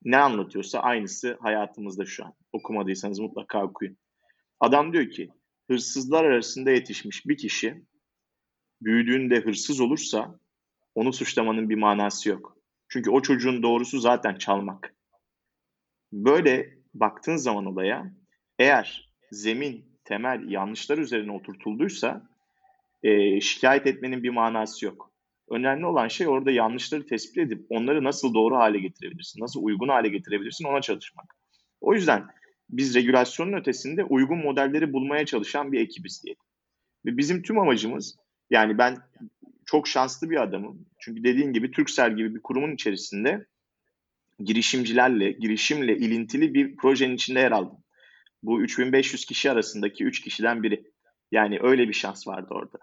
[0.04, 2.34] Ne anlatıyorsa aynısı hayatımızda şu an.
[2.54, 3.98] Okumadıysanız mutlaka okuyun.
[4.60, 5.30] Adam diyor ki
[5.70, 7.86] hırsızlar arasında yetişmiş bir kişi
[8.82, 10.40] büyüdüğünde hırsız olursa
[10.96, 12.58] onu suçlamanın bir manası yok.
[12.90, 14.94] Çünkü o çocuğun doğrusu zaten çalmak.
[16.14, 18.14] Böyle baktığın zaman olaya
[18.60, 22.30] eğer zemin, temel yanlışlar üzerine oturtulduysa
[23.04, 25.12] e, şikayet etmenin bir manası yok.
[25.50, 30.10] Önemli olan şey orada yanlışları tespit edip onları nasıl doğru hale getirebilirsin, nasıl uygun hale
[30.10, 31.36] getirebilirsin ona çalışmak.
[31.82, 32.28] O yüzden
[32.70, 36.36] biz regülasyonun ötesinde uygun modelleri bulmaya çalışan bir ekibiz diye.
[37.06, 38.16] Ve bizim tüm amacımız
[38.50, 38.98] yani ben
[39.66, 40.86] çok şanslı bir adamım.
[41.00, 43.46] Çünkü dediğin gibi Türksel gibi bir kurumun içerisinde
[44.40, 47.78] girişimcilerle, girişimle ilintili bir projenin içinde yer aldım.
[48.44, 50.84] Bu 3500 kişi arasındaki 3 kişiden biri.
[51.32, 52.78] Yani öyle bir şans vardı orada.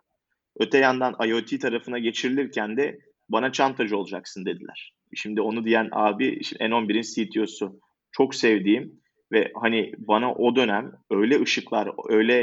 [0.60, 2.98] Öte yandan IoT tarafına geçirilirken de
[3.28, 4.94] bana çantacı olacaksın dediler.
[5.14, 7.80] Şimdi onu diyen abi N11'in CTO'su.
[8.12, 9.00] Çok sevdiğim
[9.32, 12.34] ve hani bana o dönem öyle ışıklar, öyle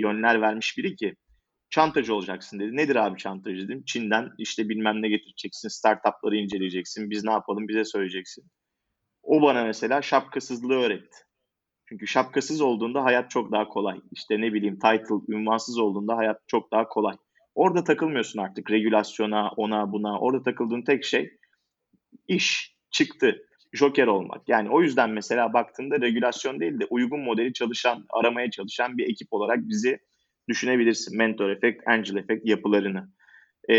[0.00, 1.14] yönler vermiş biri ki
[1.70, 2.76] çantacı olacaksın dedi.
[2.76, 3.82] Nedir abi çantacı dedim.
[3.86, 8.44] Çin'den işte bilmem ne getireceksin, startupları inceleyeceksin, biz ne yapalım bize söyleyeceksin.
[9.22, 11.18] O bana mesela şapkasızlığı öğretti.
[11.88, 14.00] Çünkü şapkasız olduğunda hayat çok daha kolay.
[14.12, 17.16] İşte ne bileyim title, ünvansız olduğunda hayat çok daha kolay.
[17.54, 20.20] Orada takılmıyorsun artık regülasyona, ona, buna.
[20.20, 21.38] Orada takıldığın tek şey
[22.28, 24.48] iş, çıktı, joker olmak.
[24.48, 29.28] Yani o yüzden mesela baktığında regülasyon değil de uygun modeli çalışan, aramaya çalışan bir ekip
[29.30, 29.98] olarak bizi
[30.48, 31.16] düşünebilirsin.
[31.16, 33.08] Mentor efekt, angel efekt yapılarını.
[33.68, 33.76] Ee,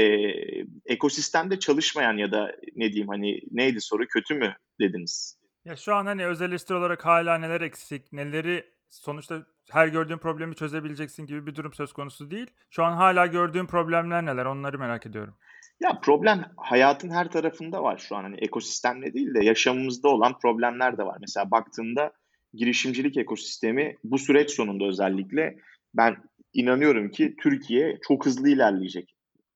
[0.86, 5.39] ekosistemde çalışmayan ya da ne diyeyim hani neydi soru kötü mü dediniz?
[5.65, 10.55] Ya şu an hani öz eleştiri olarak hala neler eksik, neleri sonuçta her gördüğün problemi
[10.55, 12.47] çözebileceksin gibi bir durum söz konusu değil.
[12.69, 15.34] Şu an hala gördüğün problemler neler onları merak ediyorum.
[15.79, 18.23] Ya problem hayatın her tarafında var şu an.
[18.23, 21.17] Hani ekosistemle değil de yaşamımızda olan problemler de var.
[21.21, 22.12] Mesela baktığında
[22.53, 25.58] girişimcilik ekosistemi bu süreç sonunda özellikle
[25.93, 26.17] ben
[26.53, 29.15] inanıyorum ki Türkiye çok hızlı ilerleyecek.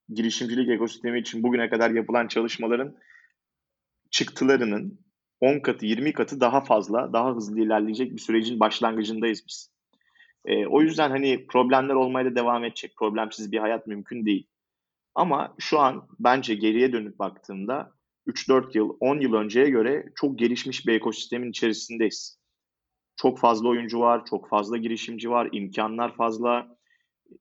[0.10, 2.97] Girişimcilik ekosistemi için bugüne kadar yapılan çalışmaların
[4.12, 4.99] çıktılarının
[5.39, 9.73] 10 katı, 20 katı daha fazla, daha hızlı ilerleyecek bir sürecin başlangıcındayız biz.
[10.45, 12.93] E, o yüzden hani problemler olmaya da devam edecek.
[12.97, 14.47] Problemsiz bir hayat mümkün değil.
[15.15, 17.91] Ama şu an bence geriye dönüp baktığımda
[18.27, 22.39] 3-4 yıl, 10 yıl önceye göre çok gelişmiş bir ekosistemin içerisindeyiz.
[23.15, 26.77] Çok fazla oyuncu var, çok fazla girişimci var, imkanlar fazla,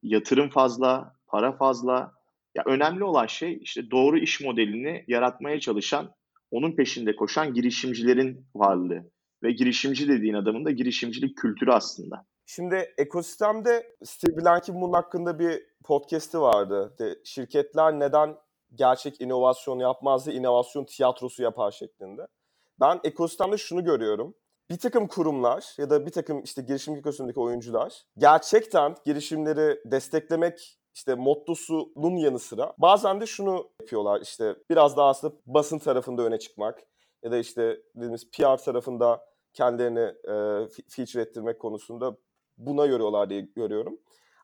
[0.03, 2.13] yatırım fazla, para fazla.
[2.55, 6.15] Ya önemli olan şey işte doğru iş modelini yaratmaya çalışan,
[6.51, 9.11] onun peşinde koşan girişimcilerin varlığı
[9.43, 12.27] ve girişimci dediğin adamın da girişimcilik kültürü aslında.
[12.47, 16.95] Şimdi ekosistemde Steve Blank'in bunun hakkında bir podcast'i vardı.
[16.99, 18.37] De, şirketler neden
[18.75, 22.27] gerçek inovasyon yapmaz da inovasyon tiyatrosu yapar şeklinde.
[22.81, 24.35] Ben ekosistemde şunu görüyorum.
[24.73, 31.15] Bir takım kurumlar ya da bir takım işte girişim ekosistemindeki oyuncular gerçekten girişimleri desteklemek işte
[31.15, 36.83] mottosunun yanı sıra bazen de şunu yapıyorlar işte biraz daha aslında basın tarafında öne çıkmak
[37.23, 40.35] ya da işte dediğimiz PR tarafında kendilerini e,
[40.89, 42.17] feature ettirmek konusunda
[42.59, 43.99] buna yoruyorlar diye görüyorum.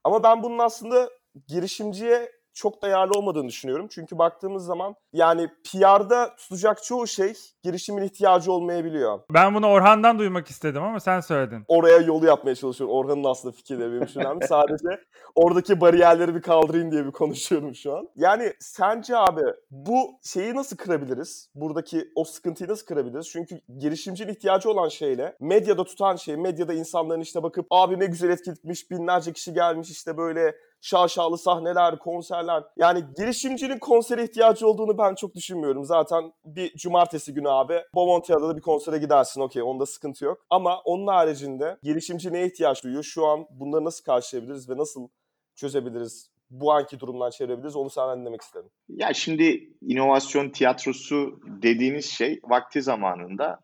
[0.05, 1.11] Ama ben bunun aslında
[1.47, 3.89] girişimciye çok değerli olmadığını düşünüyorum.
[3.91, 9.21] Çünkü baktığımız zaman yani PR'da tutacak çoğu şey girişimin ihtiyacı olmayabiliyor.
[9.35, 11.65] Ben bunu Orhan'dan duymak istedim ama sen söyledin.
[11.69, 12.97] Oraya yolu yapmaya çalışıyorum.
[12.97, 14.47] Orhan'ın aslında fikirleri benim için önemli.
[14.49, 14.89] Sadece
[15.35, 18.09] oradaki bariyerleri bir kaldırayım diye bir konuşuyorum şu an.
[18.17, 21.51] Yani sence abi bu şeyi nasıl kırabiliriz?
[21.55, 23.29] Buradaki o sıkıntıyı nasıl kırabiliriz?
[23.29, 28.31] Çünkü girişimcinin ihtiyacı olan şeyle medyada tutan şey, medyada insanların işte bakıp abi ne güzel
[28.31, 32.65] etkilemiş binlerce kişi gelmiş işte böyle şaşalı sahneler, konserler.
[32.77, 35.85] Yani girişimcinin konsere ihtiyacı olduğunu ben çok düşünmüyorum.
[35.85, 40.39] Zaten bir cumartesi günü abi Bomontia'da da bir konsere gidersin okey onda sıkıntı yok.
[40.51, 43.03] Ama onun haricinde girişimci neye ihtiyaç duyuyor?
[43.03, 45.09] Şu an bunları nasıl karşılayabiliriz ve nasıl
[45.55, 46.31] çözebiliriz?
[46.51, 47.77] Bu anki durumdan çevirebiliriz.
[47.77, 48.71] Onu senden dinlemek isterim.
[48.89, 53.61] Ya şimdi inovasyon tiyatrosu dediğiniz şey vakti zamanında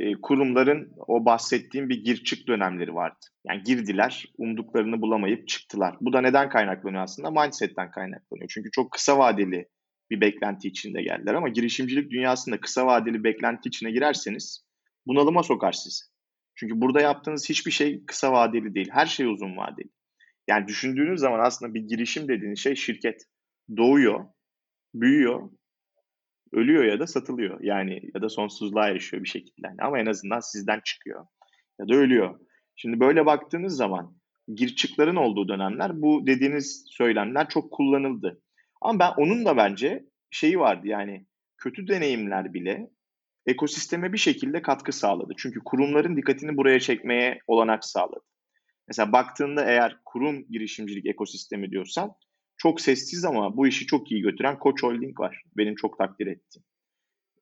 [0.00, 3.26] e, kurumların o bahsettiğim bir gir çık dönemleri vardı.
[3.46, 5.96] Yani girdiler, umduklarını bulamayıp çıktılar.
[6.00, 7.30] Bu da neden kaynaklanıyor aslında?
[7.30, 8.48] Mindset'ten kaynaklanıyor.
[8.48, 9.68] Çünkü çok kısa vadeli
[10.10, 14.64] bir beklenti içinde geldiler ama girişimcilik dünyasında kısa vadeli beklenti içine girerseniz
[15.06, 16.04] bunalıma sokar sizi.
[16.54, 18.88] Çünkü burada yaptığınız hiçbir şey kısa vadeli değil.
[18.92, 19.88] Her şey uzun vadeli.
[20.48, 23.22] Yani düşündüğünüz zaman aslında bir girişim dediğiniz şey şirket.
[23.76, 24.24] Doğuyor,
[24.94, 25.50] büyüyor,
[26.52, 27.60] ölüyor ya da satılıyor.
[27.60, 29.68] Yani ya da sonsuzluğa yaşıyor bir şekilde.
[29.78, 31.26] Ama en azından sizden çıkıyor
[31.80, 32.40] ya da ölüyor.
[32.76, 34.16] Şimdi böyle baktığınız zaman
[34.54, 38.42] gir çıkların olduğu dönemler bu dediğiniz söylemler çok kullanıldı.
[38.80, 41.26] Ama ben onun da bence şeyi vardı yani
[41.58, 42.90] kötü deneyimler bile
[43.46, 45.32] ekosisteme bir şekilde katkı sağladı.
[45.36, 48.24] Çünkü kurumların dikkatini buraya çekmeye olanak sağladı.
[48.88, 52.12] Mesela baktığında eğer kurum girişimcilik ekosistemi diyorsan
[52.60, 55.42] çok sessiz ama bu işi çok iyi götüren Koç Holding var.
[55.56, 56.64] Benim çok takdir ettiğim.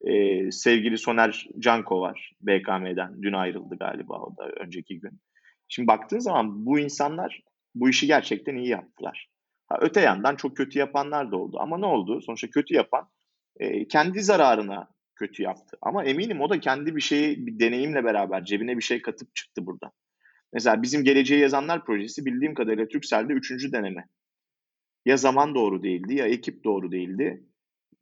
[0.01, 3.23] Ee, sevgili Soner Canko var BKM'den.
[3.23, 5.21] Dün ayrıldı galiba o da önceki gün.
[5.69, 7.43] Şimdi baktığın zaman bu insanlar
[7.75, 9.29] bu işi gerçekten iyi yaptılar.
[9.67, 11.57] Ha, öte yandan çok kötü yapanlar da oldu.
[11.61, 12.21] Ama ne oldu?
[12.21, 13.09] Sonuçta kötü yapan
[13.61, 15.77] e, kendi zararına kötü yaptı.
[15.83, 19.67] Ama eminim o da kendi bir şeyi, bir deneyimle beraber cebine bir şey katıp çıktı
[19.67, 19.93] burada.
[20.53, 24.05] Mesela bizim Geleceği Yazanlar projesi bildiğim kadarıyla Türkcell'de üçüncü deneme.
[25.07, 27.45] Ya zaman doğru değildi ya ekip doğru değildi.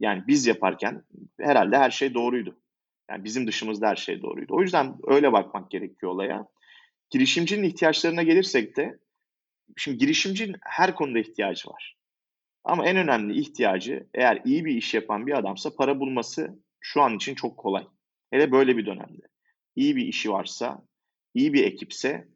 [0.00, 1.02] Yani biz yaparken
[1.40, 2.56] herhalde her şey doğruydu.
[3.10, 4.54] Yani bizim dışımızda her şey doğruydu.
[4.54, 6.46] O yüzden öyle bakmak gerekiyor olaya.
[7.10, 8.98] Girişimcinin ihtiyaçlarına gelirsek de
[9.76, 11.96] şimdi girişimcinin her konuda ihtiyacı var.
[12.64, 17.16] Ama en önemli ihtiyacı eğer iyi bir iş yapan bir adamsa para bulması şu an
[17.16, 17.86] için çok kolay.
[18.30, 19.22] Hele böyle bir dönemde.
[19.76, 20.82] İyi bir işi varsa,
[21.34, 22.28] iyi bir ekipse,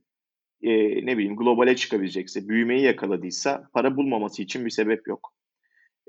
[0.63, 0.71] e,
[1.07, 5.33] ne bileyim globale çıkabilecekse, büyümeyi yakaladıysa para bulmaması için bir sebep yok.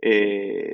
[0.03, 0.11] E,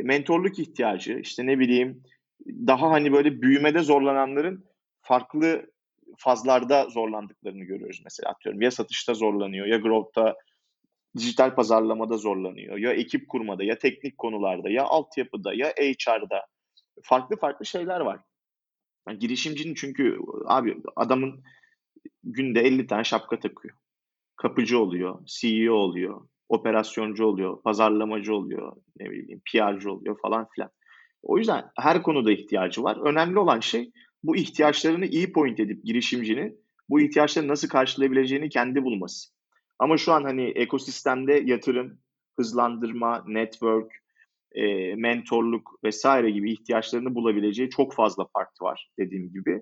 [0.02, 2.04] mentorluk ihtiyacı, işte ne bileyim
[2.46, 4.66] daha hani böyle büyümede zorlananların
[5.02, 5.72] farklı
[6.18, 8.62] fazlarda zorlandıklarını görüyoruz mesela atıyorum.
[8.62, 10.36] Ya satışta zorlanıyor, ya growth'ta,
[11.18, 16.46] dijital pazarlamada zorlanıyor, ya ekip kurmada, ya teknik konularda, ya altyapıda, ya HR'da
[17.04, 18.20] farklı farklı şeyler var.
[19.08, 21.44] Yani girişimcinin çünkü abi adamın
[22.32, 23.78] günde 50 tane şapka takıyor.
[24.36, 30.70] Kapıcı oluyor, CEO oluyor, operasyoncu oluyor, pazarlamacı oluyor, ne bileyim PR'cı oluyor falan filan.
[31.24, 32.98] O yüzden her konuda ihtiyacı var.
[33.10, 33.92] Önemli olan şey
[34.24, 36.60] bu ihtiyaçlarını iyi point edip girişimcinin
[36.90, 39.30] bu ihtiyaçları nasıl karşılayabileceğini kendi bulması.
[39.80, 42.00] Ama şu an hani ekosistemde yatırım,
[42.40, 43.92] hızlandırma, network,
[44.52, 49.62] e, mentorluk vesaire gibi ihtiyaçlarını bulabileceği çok fazla parti var dediğim gibi.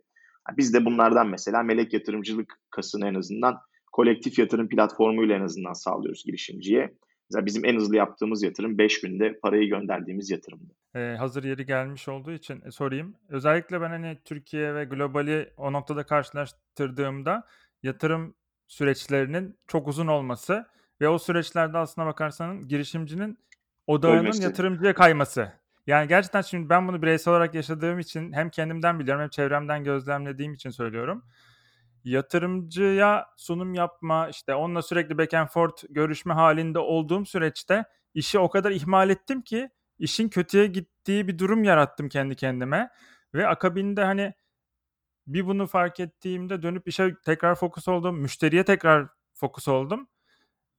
[0.58, 3.60] Biz de bunlardan mesela melek yatırımcılık kasını en azından
[3.92, 6.94] kolektif yatırım platformuyla en azından sağlıyoruz girişimciye.
[7.30, 10.74] Mesela bizim en hızlı yaptığımız yatırım 5 günde parayı gönderdiğimiz yatırımdı.
[10.96, 13.16] Ee, hazır yeri gelmiş olduğu için e, sorayım.
[13.30, 17.44] Özellikle ben hani Türkiye ve globali o noktada karşılaştırdığımda
[17.84, 18.36] yatırım
[18.68, 20.66] süreçlerinin çok uzun olması
[21.02, 23.40] ve o süreçlerde aslına bakarsanız girişimcinin
[23.88, 24.44] odağının Ölmesi.
[24.44, 25.52] yatırımcıya kayması.
[25.88, 30.54] Yani gerçekten şimdi ben bunu bireysel olarak yaşadığım için hem kendimden biliyorum hem çevremden gözlemlediğim
[30.54, 31.24] için söylüyorum.
[32.04, 38.50] Yatırımcıya sunum yapma, işte onunla sürekli back and forth görüşme halinde olduğum süreçte işi o
[38.50, 39.70] kadar ihmal ettim ki
[40.00, 42.90] işin kötüye gittiği bir durum yarattım kendi kendime.
[43.34, 44.34] Ve akabinde hani
[45.28, 48.20] bir bunu fark ettiğimde dönüp işe tekrar fokus oldum.
[48.22, 50.08] Müşteriye tekrar fokus oldum.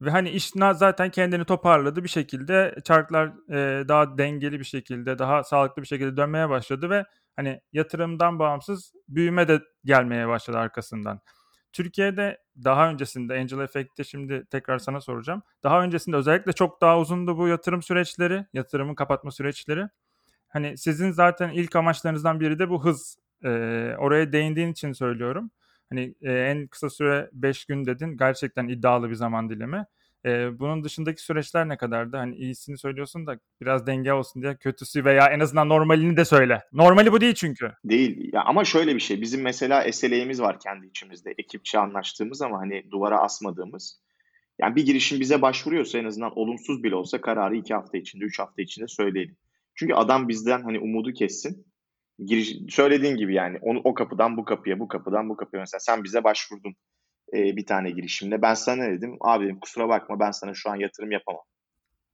[0.00, 2.76] Ve hani iş zaten kendini toparladı bir şekilde.
[2.85, 7.04] Çarklar e, daha dengeli bir şekilde, daha sağlıklı bir şekilde dönmeye başladı ve
[7.37, 11.20] hani yatırımdan bağımsız büyüme de gelmeye başladı arkasından.
[11.72, 15.42] Türkiye'de daha öncesinde Angel Effect'te şimdi tekrar sana soracağım.
[15.62, 19.88] Daha öncesinde özellikle çok daha uzundu bu yatırım süreçleri, yatırımın kapatma süreçleri.
[20.48, 23.18] Hani sizin zaten ilk amaçlarınızdan biri de bu hız.
[23.44, 25.50] Ee, oraya değindiğin için söylüyorum.
[25.90, 28.16] Hani e, en kısa süre 5 gün dedin.
[28.16, 29.87] Gerçekten iddialı bir zaman dilimi.
[30.27, 32.16] E, bunun dışındaki süreçler ne kadardı?
[32.16, 36.62] Hani iyisini söylüyorsun da biraz denge olsun diye kötüsü veya en azından normalini de söyle.
[36.72, 37.72] Normali bu değil çünkü.
[37.85, 38.31] Değil.
[38.33, 39.20] Ya ama şöyle bir şey.
[39.20, 41.35] Bizim mesela SLA'miz var kendi içimizde.
[41.38, 44.01] Ekipçe anlaştığımız ama hani duvara asmadığımız.
[44.61, 48.38] Yani bir girişim bize başvuruyorsa en azından olumsuz bile olsa kararı iki hafta içinde, üç
[48.38, 49.37] hafta içinde söyleyelim.
[49.75, 51.66] Çünkü adam bizden hani umudu kessin.
[52.18, 55.61] Giriş, söylediğin gibi yani onu, o kapıdan bu kapıya, bu kapıdan bu kapıya.
[55.61, 56.74] Mesela sen bize başvurdun
[57.33, 58.42] e, bir tane girişimde.
[58.42, 59.16] Ben sana ne dedim?
[59.20, 61.42] Abi dedim kusura bakma ben sana şu an yatırım yapamam.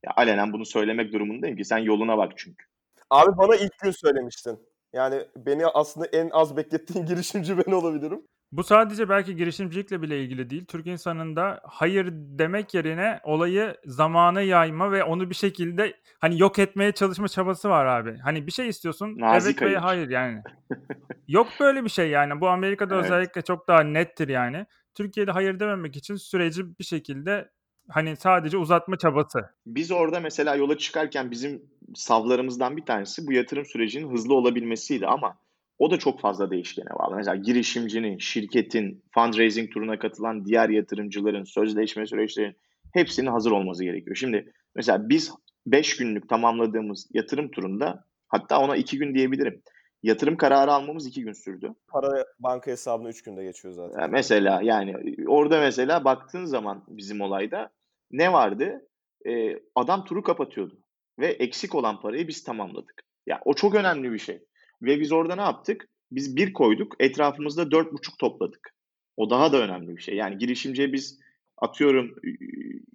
[0.05, 2.65] Ya alenen bunu söylemek durumundayım ki sen yoluna bak çünkü.
[3.11, 4.59] Abi bana ilk gün söylemiştin.
[4.93, 8.23] Yani beni aslında en az beklettiğin girişimci ben olabilirim.
[8.53, 10.65] Bu sadece belki girişimcilikle bile ilgili değil.
[10.65, 16.93] Türk insanında hayır demek yerine olayı zamana yayma ve onu bir şekilde hani yok etmeye
[16.93, 18.19] çalışma çabası var abi.
[18.19, 20.07] Hani bir şey istiyorsun Nazik evet ve hayır.
[20.07, 20.43] hayır yani.
[21.29, 22.41] yok böyle bir şey yani.
[22.41, 23.05] Bu Amerika'da Evet.
[23.05, 24.67] özellikle çok daha nettir yani.
[24.95, 27.51] Türkiye'de hayır dememek için süreci bir şekilde
[27.89, 29.51] hani sadece uzatma çabası.
[29.67, 31.63] Biz orada mesela yola çıkarken bizim
[31.95, 35.39] savlarımızdan bir tanesi bu yatırım sürecinin hızlı olabilmesiydi ama
[35.79, 37.17] o da çok fazla değişkene bağlı.
[37.17, 42.57] Mesela girişimcinin, şirketin, fundraising turuna katılan diğer yatırımcıların, sözleşme süreçlerinin
[42.93, 44.17] hepsinin hazır olması gerekiyor.
[44.17, 45.33] Şimdi mesela biz
[45.67, 49.63] 5 günlük tamamladığımız yatırım turunda hatta ona 2 gün diyebilirim.
[50.03, 51.75] Yatırım kararı almamız 2 gün sürdü.
[51.89, 54.01] Para banka hesabına 3 günde geçiyor zaten.
[54.01, 54.95] Ya mesela yani
[55.27, 57.71] orada mesela baktığın zaman bizim olayda
[58.11, 58.89] ne vardı?
[59.27, 60.79] Ee, adam turu kapatıyordu
[61.19, 63.03] ve eksik olan parayı biz tamamladık.
[63.27, 64.45] Ya o çok önemli bir şey.
[64.83, 65.89] Ve biz orada ne yaptık?
[66.13, 68.75] Biz bir koyduk, etrafımızda dört buçuk topladık.
[69.17, 70.17] O daha da önemli bir şey.
[70.17, 71.21] Yani girişimciye biz
[71.57, 72.15] atıyorum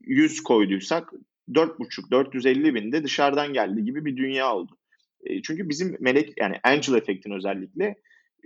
[0.02, 1.13] 100 koyduysak
[1.50, 4.78] 4,5 450 bin de dışarıdan geldi gibi bir dünya oldu.
[5.23, 7.95] E, çünkü bizim melek yani angel efektin özellikle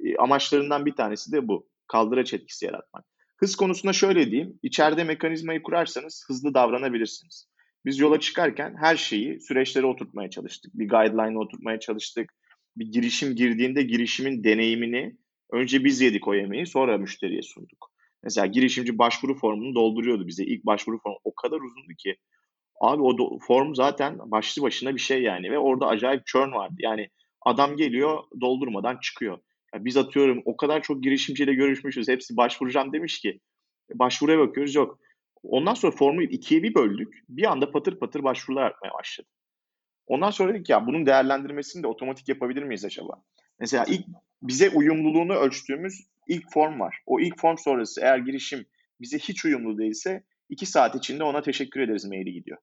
[0.03, 1.67] e, amaçlarından bir tanesi de bu.
[1.87, 3.05] Kaldıraç etkisi yaratmak.
[3.37, 4.59] Hız konusunda şöyle diyeyim.
[4.63, 7.47] içeride mekanizmayı kurarsanız hızlı davranabilirsiniz.
[7.85, 10.71] Biz yola çıkarken her şeyi süreçlere oturtmaya çalıştık.
[10.73, 12.33] Bir guideline oturtmaya çalıştık.
[12.77, 15.17] Bir girişim girdiğinde girişimin deneyimini
[15.51, 17.91] önce biz yedik o yemeği sonra müşteriye sunduk.
[18.23, 20.43] Mesela girişimci başvuru formunu dolduruyordu bize.
[20.43, 22.15] İlk başvuru formu o kadar uzundu ki.
[22.81, 26.75] Abi o do- form zaten başlı başına bir şey yani ve orada acayip churn vardı.
[26.79, 27.09] Yani
[27.41, 29.39] adam geliyor doldurmadan çıkıyor.
[29.73, 32.07] Ya biz atıyorum o kadar çok girişimciyle görüşmüşüz.
[32.07, 33.39] Hepsi başvuracağım demiş ki.
[33.93, 34.99] Başvuruya bakıyoruz yok.
[35.43, 37.23] Ondan sonra formu ikiye bir böldük.
[37.29, 39.27] Bir anda patır patır başvurular artmaya başladı.
[40.07, 43.23] Ondan sonra dedik ya bunun değerlendirmesini de otomatik yapabilir miyiz acaba?
[43.59, 44.05] Mesela ilk
[44.41, 46.97] bize uyumluluğunu ölçtüğümüz ilk form var.
[47.05, 48.65] O ilk form sonrası eğer girişim
[49.01, 52.57] bize hiç uyumlu değilse iki saat içinde ona teşekkür ederiz maili gidiyor.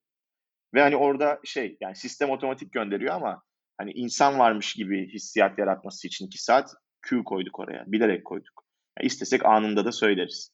[0.75, 3.43] Ve hani orada şey yani sistem otomatik gönderiyor ama
[3.79, 7.85] hani insan varmış gibi hissiyat yaratması için iki saat Q koyduk oraya.
[7.87, 8.65] Bilerek koyduk.
[8.99, 10.53] Yani istesek anında da söyleriz.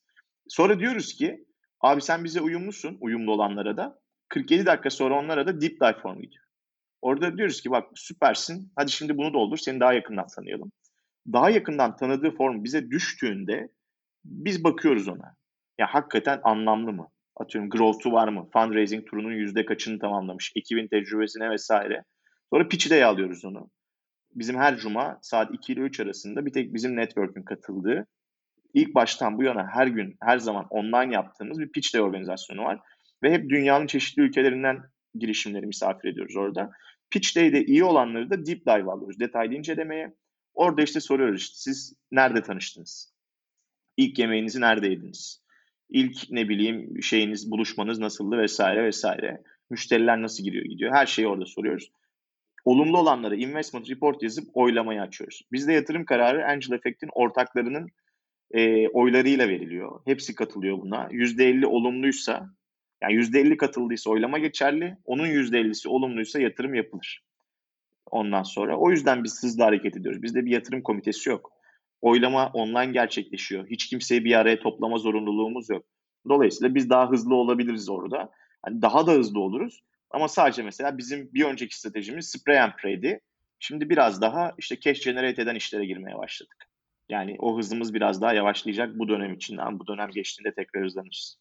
[0.48, 1.44] Sonra diyoruz ki
[1.80, 4.00] abi sen bize uyumlusun, uyumlu olanlara da.
[4.28, 6.43] 47 dakika sonra onlara da deep dive formu gidiyor.
[7.04, 8.72] Orada diyoruz ki bak süpersin.
[8.76, 9.56] Hadi şimdi bunu doldur.
[9.56, 10.72] Seni daha yakından tanıyalım.
[11.32, 13.68] Daha yakından tanıdığı form bize düştüğünde
[14.24, 15.36] biz bakıyoruz ona.
[15.78, 17.08] Ya hakikaten anlamlı mı?
[17.36, 18.48] Atıyorum growth'u var mı?
[18.52, 20.52] Fundraising turunun yüzde kaçını tamamlamış?
[20.56, 22.04] Ekibin tecrübesine vesaire.
[22.52, 23.70] Sonra pitch day alıyoruz onu.
[24.34, 28.06] Bizim her cuma saat 2 ile 3 arasında bir tek bizim network'ün katıldığı
[28.74, 32.80] ilk baştan bu yana her gün her zaman online yaptığımız bir pitch day organizasyonu var.
[33.22, 34.82] Ve hep dünyanın çeşitli ülkelerinden
[35.14, 36.70] girişimleri misafir ediyoruz orada.
[37.14, 39.20] Pitch Day'de iyi olanları da deep dive alıyoruz.
[39.20, 40.14] Detaylı incelemeye.
[40.54, 43.14] Orada işte soruyoruz işte siz nerede tanıştınız?
[43.96, 45.42] İlk yemeğinizi nerede yediniz?
[45.88, 49.42] İlk ne bileyim şeyiniz, buluşmanız nasıldı vesaire vesaire.
[49.70, 50.92] Müşteriler nasıl giriyor gidiyor.
[50.94, 51.90] Her şeyi orada soruyoruz.
[52.64, 55.42] Olumlu olanlara investment report yazıp oylamayı açıyoruz.
[55.52, 57.88] Bizde yatırım kararı Angel Effect'in ortaklarının
[58.50, 60.00] e, oylarıyla veriliyor.
[60.04, 61.08] Hepsi katılıyor buna.
[61.10, 62.50] %50 olumluysa
[63.04, 64.96] Yani %50 katıldıysa oylama geçerli.
[65.04, 67.22] Onun %50'si olumluysa yatırım yapılır.
[68.10, 68.76] Ondan sonra.
[68.76, 70.22] O yüzden biz hızlı hareket ediyoruz.
[70.22, 71.52] Bizde bir yatırım komitesi yok.
[72.00, 73.66] Oylama online gerçekleşiyor.
[73.70, 75.84] Hiç kimseyi bir araya toplama zorunluluğumuz yok.
[76.28, 78.30] Dolayısıyla biz daha hızlı olabiliriz orada.
[78.66, 79.82] Yani daha da hızlı oluruz.
[80.10, 83.20] Ama sadece mesela bizim bir önceki stratejimiz spray and pray'di.
[83.58, 86.68] Şimdi biraz daha işte cash generate eden işlere girmeye başladık.
[87.08, 89.56] Yani o hızımız biraz daha yavaşlayacak bu dönem için.
[89.56, 91.38] Ama bu dönem geçtiğinde tekrar hızlanırız.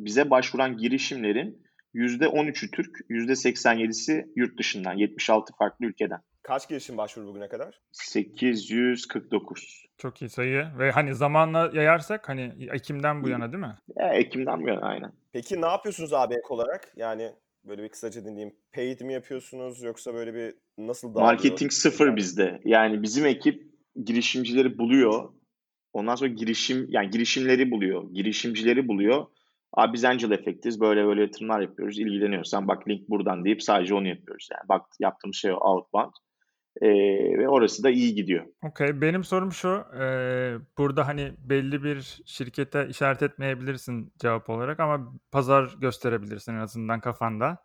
[0.00, 1.62] Bize başvuran girişimlerin
[1.94, 6.20] %13'ü Türk, %87'si yurt dışından, 76 farklı ülkeden.
[6.42, 7.80] Kaç girişim başvuru bugüne kadar?
[7.92, 9.86] 849.
[9.98, 13.76] Çok iyi sayı ve hani zamanla yayarsak hani Ekim'den bu yana değil mi?
[13.96, 15.12] E, Ekim'den bu yana aynen.
[15.32, 16.92] Peki ne yapıyorsunuz abi ek olarak?
[16.96, 17.32] Yani
[17.64, 18.54] böyle bir kısaca dinleyeyim.
[18.72, 21.32] Paid mi yapıyorsunuz yoksa böyle bir nasıl dağılıyor?
[21.32, 22.60] Marketing sıfır bizde.
[22.64, 23.62] Yani bizim ekip
[24.04, 25.32] girişimcileri buluyor.
[25.92, 28.10] Ondan sonra girişim yani girişimleri buluyor.
[28.12, 29.26] Girişimcileri buluyor.
[29.72, 30.80] Abi biz Angel Effect'iz.
[30.80, 31.98] Böyle böyle yatırımlar yapıyoruz.
[31.98, 34.48] İlgileniyorsan bak link buradan deyip sadece onu yapıyoruz.
[34.52, 36.12] Yani bak yaptığımız şey o outbound.
[36.82, 36.88] Ee,
[37.38, 38.44] ve orası da iyi gidiyor.
[38.62, 39.00] Okey.
[39.00, 39.84] Benim sorum şu.
[40.00, 40.04] e,
[40.78, 47.58] burada hani belli bir şirkete işaret etmeyebilirsin cevap olarak ama pazar gösterebilirsin en azından kafanda.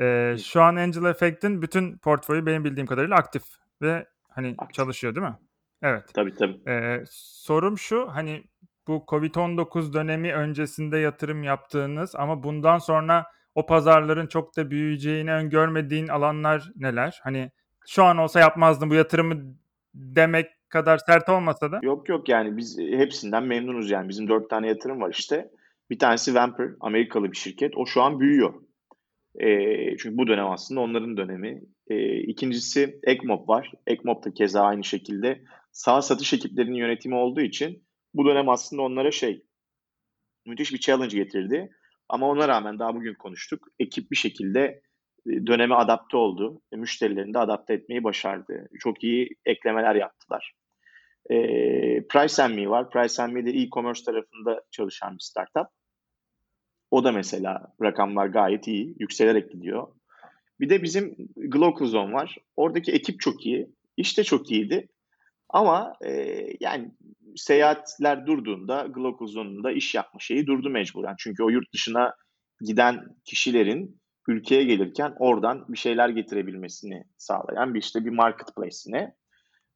[0.00, 3.42] E, şu an Angel Effect'in bütün portföyü benim bildiğim kadarıyla aktif
[3.82, 4.74] ve hani Aktif.
[4.74, 5.38] çalışıyor değil mi?
[5.82, 6.04] Evet.
[6.14, 6.70] Tabii tabii.
[6.70, 8.44] Ee, sorum şu hani
[8.90, 16.08] bu Covid-19 dönemi öncesinde yatırım yaptığınız ama bundan sonra o pazarların çok da büyüyeceğini öngörmediğin
[16.08, 17.20] alanlar neler?
[17.22, 17.50] Hani
[17.88, 19.34] şu an olsa yapmazdım bu yatırımı
[19.94, 21.80] demek kadar sert olmasa da.
[21.82, 24.08] Yok yok yani biz hepsinden memnunuz yani.
[24.08, 25.50] Bizim dört tane yatırım var işte.
[25.90, 27.76] Bir tanesi Vamper, Amerikalı bir şirket.
[27.76, 28.54] O şu an büyüyor.
[29.40, 31.62] Ee, çünkü bu dönem aslında onların dönemi.
[31.90, 33.72] Ee, ikincisi Ekmob var.
[33.86, 35.40] Ekmob da keza aynı şekilde
[35.72, 37.82] sağ satış ekiplerinin yönetimi olduğu için
[38.14, 39.44] bu dönem aslında onlara şey
[40.46, 41.70] müthiş bir challenge getirdi.
[42.08, 43.68] Ama ona rağmen daha bugün konuştuk.
[43.78, 44.82] Ekip bir şekilde
[45.26, 46.62] e, döneme adapte oldu.
[46.72, 48.68] E, Müşterilerini de adapte etmeyi başardı.
[48.80, 50.54] Çok iyi eklemeler yaptılar.
[51.30, 51.36] E,
[52.08, 52.90] Price Me var.
[52.90, 55.66] Price Me de e-commerce tarafında çalışan bir startup.
[56.90, 58.94] O da mesela rakamlar gayet iyi.
[58.98, 59.88] Yükselerek gidiyor.
[60.60, 62.36] Bir de bizim Glocal Zone var.
[62.56, 63.70] Oradaki ekip çok iyi.
[63.96, 64.88] İş de çok iyiydi.
[65.48, 66.10] Ama e,
[66.60, 66.90] yani
[67.36, 71.14] seyahatler durduğunda Glocal Zone'un da iş yapma şeyi durdu mecburen.
[71.18, 72.14] Çünkü o yurt dışına
[72.60, 79.14] giden kişilerin ülkeye gelirken oradan bir şeyler getirebilmesini sağlayan bir işte bir marketplace'ine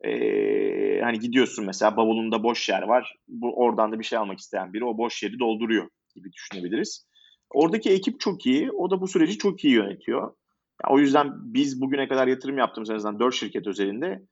[0.04, 3.16] ee, hani gidiyorsun mesela bavulunda boş yer var.
[3.28, 7.06] Bu oradan da bir şey almak isteyen biri o boş yeri dolduruyor gibi düşünebiliriz.
[7.50, 8.70] Oradaki ekip çok iyi.
[8.72, 10.22] O da bu süreci çok iyi yönetiyor.
[10.22, 14.22] Yani o yüzden biz bugüne kadar yatırım yaptığımız en azından 4 şirket özelinde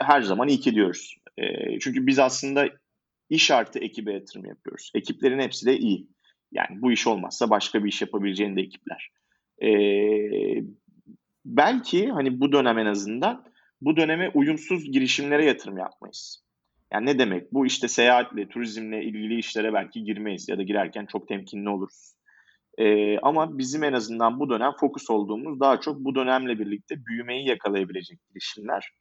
[0.00, 1.16] her zaman iyi ki diyoruz.
[1.38, 2.68] E, çünkü biz aslında
[3.30, 4.90] iş artı ekibe yatırım yapıyoruz.
[4.94, 6.08] Ekiplerin hepsi de iyi.
[6.52, 9.10] Yani bu iş olmazsa başka bir iş yapabileceğin de ekipler.
[9.62, 9.68] E,
[11.44, 13.44] belki hani bu dönem en azından
[13.80, 16.44] bu döneme uyumsuz girişimlere yatırım yapmayız.
[16.92, 17.52] Yani ne demek?
[17.52, 22.14] Bu işte seyahatle, turizmle ilgili işlere belki girmeyiz ya da girerken çok temkinli oluruz.
[22.78, 27.48] Ee, ama bizim en azından bu dönem fokus olduğumuz daha çok bu dönemle birlikte büyümeyi
[27.48, 28.92] yakalayabilecek girişimler.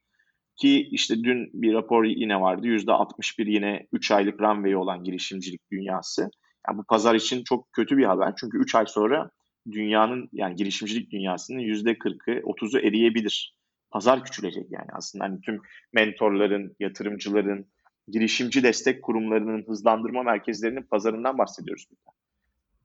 [0.55, 2.67] Ki işte dün bir rapor yine vardı.
[2.67, 6.29] %61 yine 3 aylık runway olan girişimcilik dünyası.
[6.67, 8.33] Yani bu pazar için çok kötü bir haber.
[8.39, 9.29] Çünkü 3 ay sonra
[9.71, 13.55] dünyanın yani girişimcilik dünyasının %40'ı 30'u eriyebilir.
[13.91, 15.23] Pazar küçülecek yani aslında.
[15.23, 15.61] Hani tüm
[15.93, 17.65] mentorların, yatırımcıların,
[18.07, 22.17] girişimci destek kurumlarının hızlandırma merkezlerinin pazarından bahsediyoruz burada.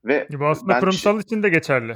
[0.05, 1.95] Ve bu aslında kurumsal şey, için de geçerli.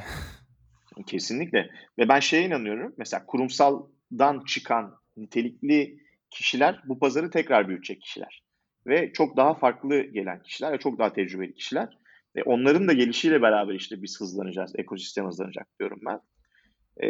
[1.08, 1.70] Kesinlikle.
[1.98, 2.94] Ve ben şeye inanıyorum.
[2.98, 6.00] Mesela kurumsaldan çıkan nitelikli
[6.30, 8.44] kişiler bu pazarı tekrar büyütecek kişiler.
[8.88, 11.98] Ve çok daha farklı gelen kişiler ve çok daha tecrübeli kişiler.
[12.36, 16.20] Ve onların da gelişiyle beraber işte biz hızlanacağız, ekosistem hızlanacak diyorum ben.
[16.98, 17.08] Ee,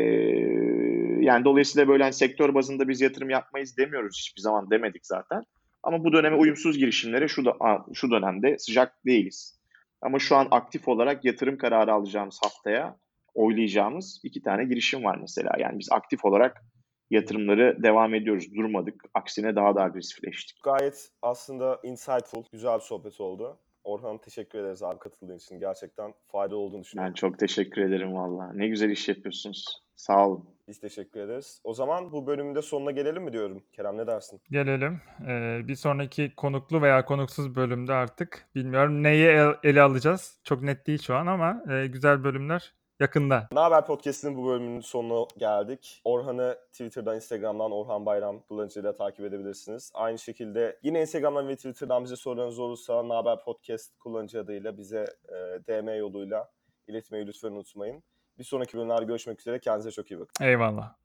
[1.22, 5.44] yani dolayısıyla böyle hani sektör bazında biz yatırım yapmayız demiyoruz hiçbir zaman demedik zaten.
[5.84, 7.56] Ama bu döneme uyumsuz girişimlere şu da
[7.94, 9.60] şu dönemde sıcak değiliz.
[10.02, 12.98] Ama şu an aktif olarak yatırım kararı alacağımız haftaya
[13.34, 15.52] oylayacağımız iki tane girişim var mesela.
[15.60, 16.62] Yani biz aktif olarak
[17.12, 18.56] yatırımları devam ediyoruz.
[18.56, 19.04] Durmadık.
[19.14, 20.64] Aksine daha da agresifleştik.
[20.64, 23.58] Gayet aslında insightful, güzel bir sohbet oldu.
[23.84, 25.60] Orhan teşekkür ederiz abi katıldığın için.
[25.60, 27.12] Gerçekten faydalı olduğunu düşünüyorum.
[27.12, 28.54] Ben çok teşekkür ederim valla.
[28.54, 29.82] Ne güzel iş yapıyorsunuz.
[29.96, 30.46] Sağ olun.
[30.68, 31.62] Biz teşekkür ederiz.
[31.64, 33.64] O zaman bu bölümün de sonuna gelelim mi diyorum.
[33.72, 34.42] Kerem ne dersin?
[34.52, 35.02] Gelelim.
[35.28, 39.28] Ee, bir sonraki konuklu veya konuksuz bölümde artık bilmiyorum neyi
[39.64, 40.40] ele alacağız.
[40.44, 43.48] Çok net değil şu an ama e, güzel bölümler yakında.
[43.52, 46.02] Ne Haber Podcast'in bu bölümünün sonuna geldik.
[46.04, 49.92] Orhan'ı Twitter'dan, Instagram'dan Orhan Bayram kullanıcıyla takip edebilirsiniz.
[49.94, 55.06] Aynı şekilde yine Instagram'dan ve Twitter'dan bize sorularınız olursa Ne Haber Podcast kullanıcı adıyla bize
[55.30, 55.36] e,
[55.68, 56.50] DM yoluyla
[56.88, 58.04] iletmeyi lütfen unutmayın.
[58.40, 59.60] Bir sonraki bölümlerde görüşmek üzere.
[59.60, 60.46] Kendinize çok iyi bakın.
[60.46, 61.01] Eyvallah.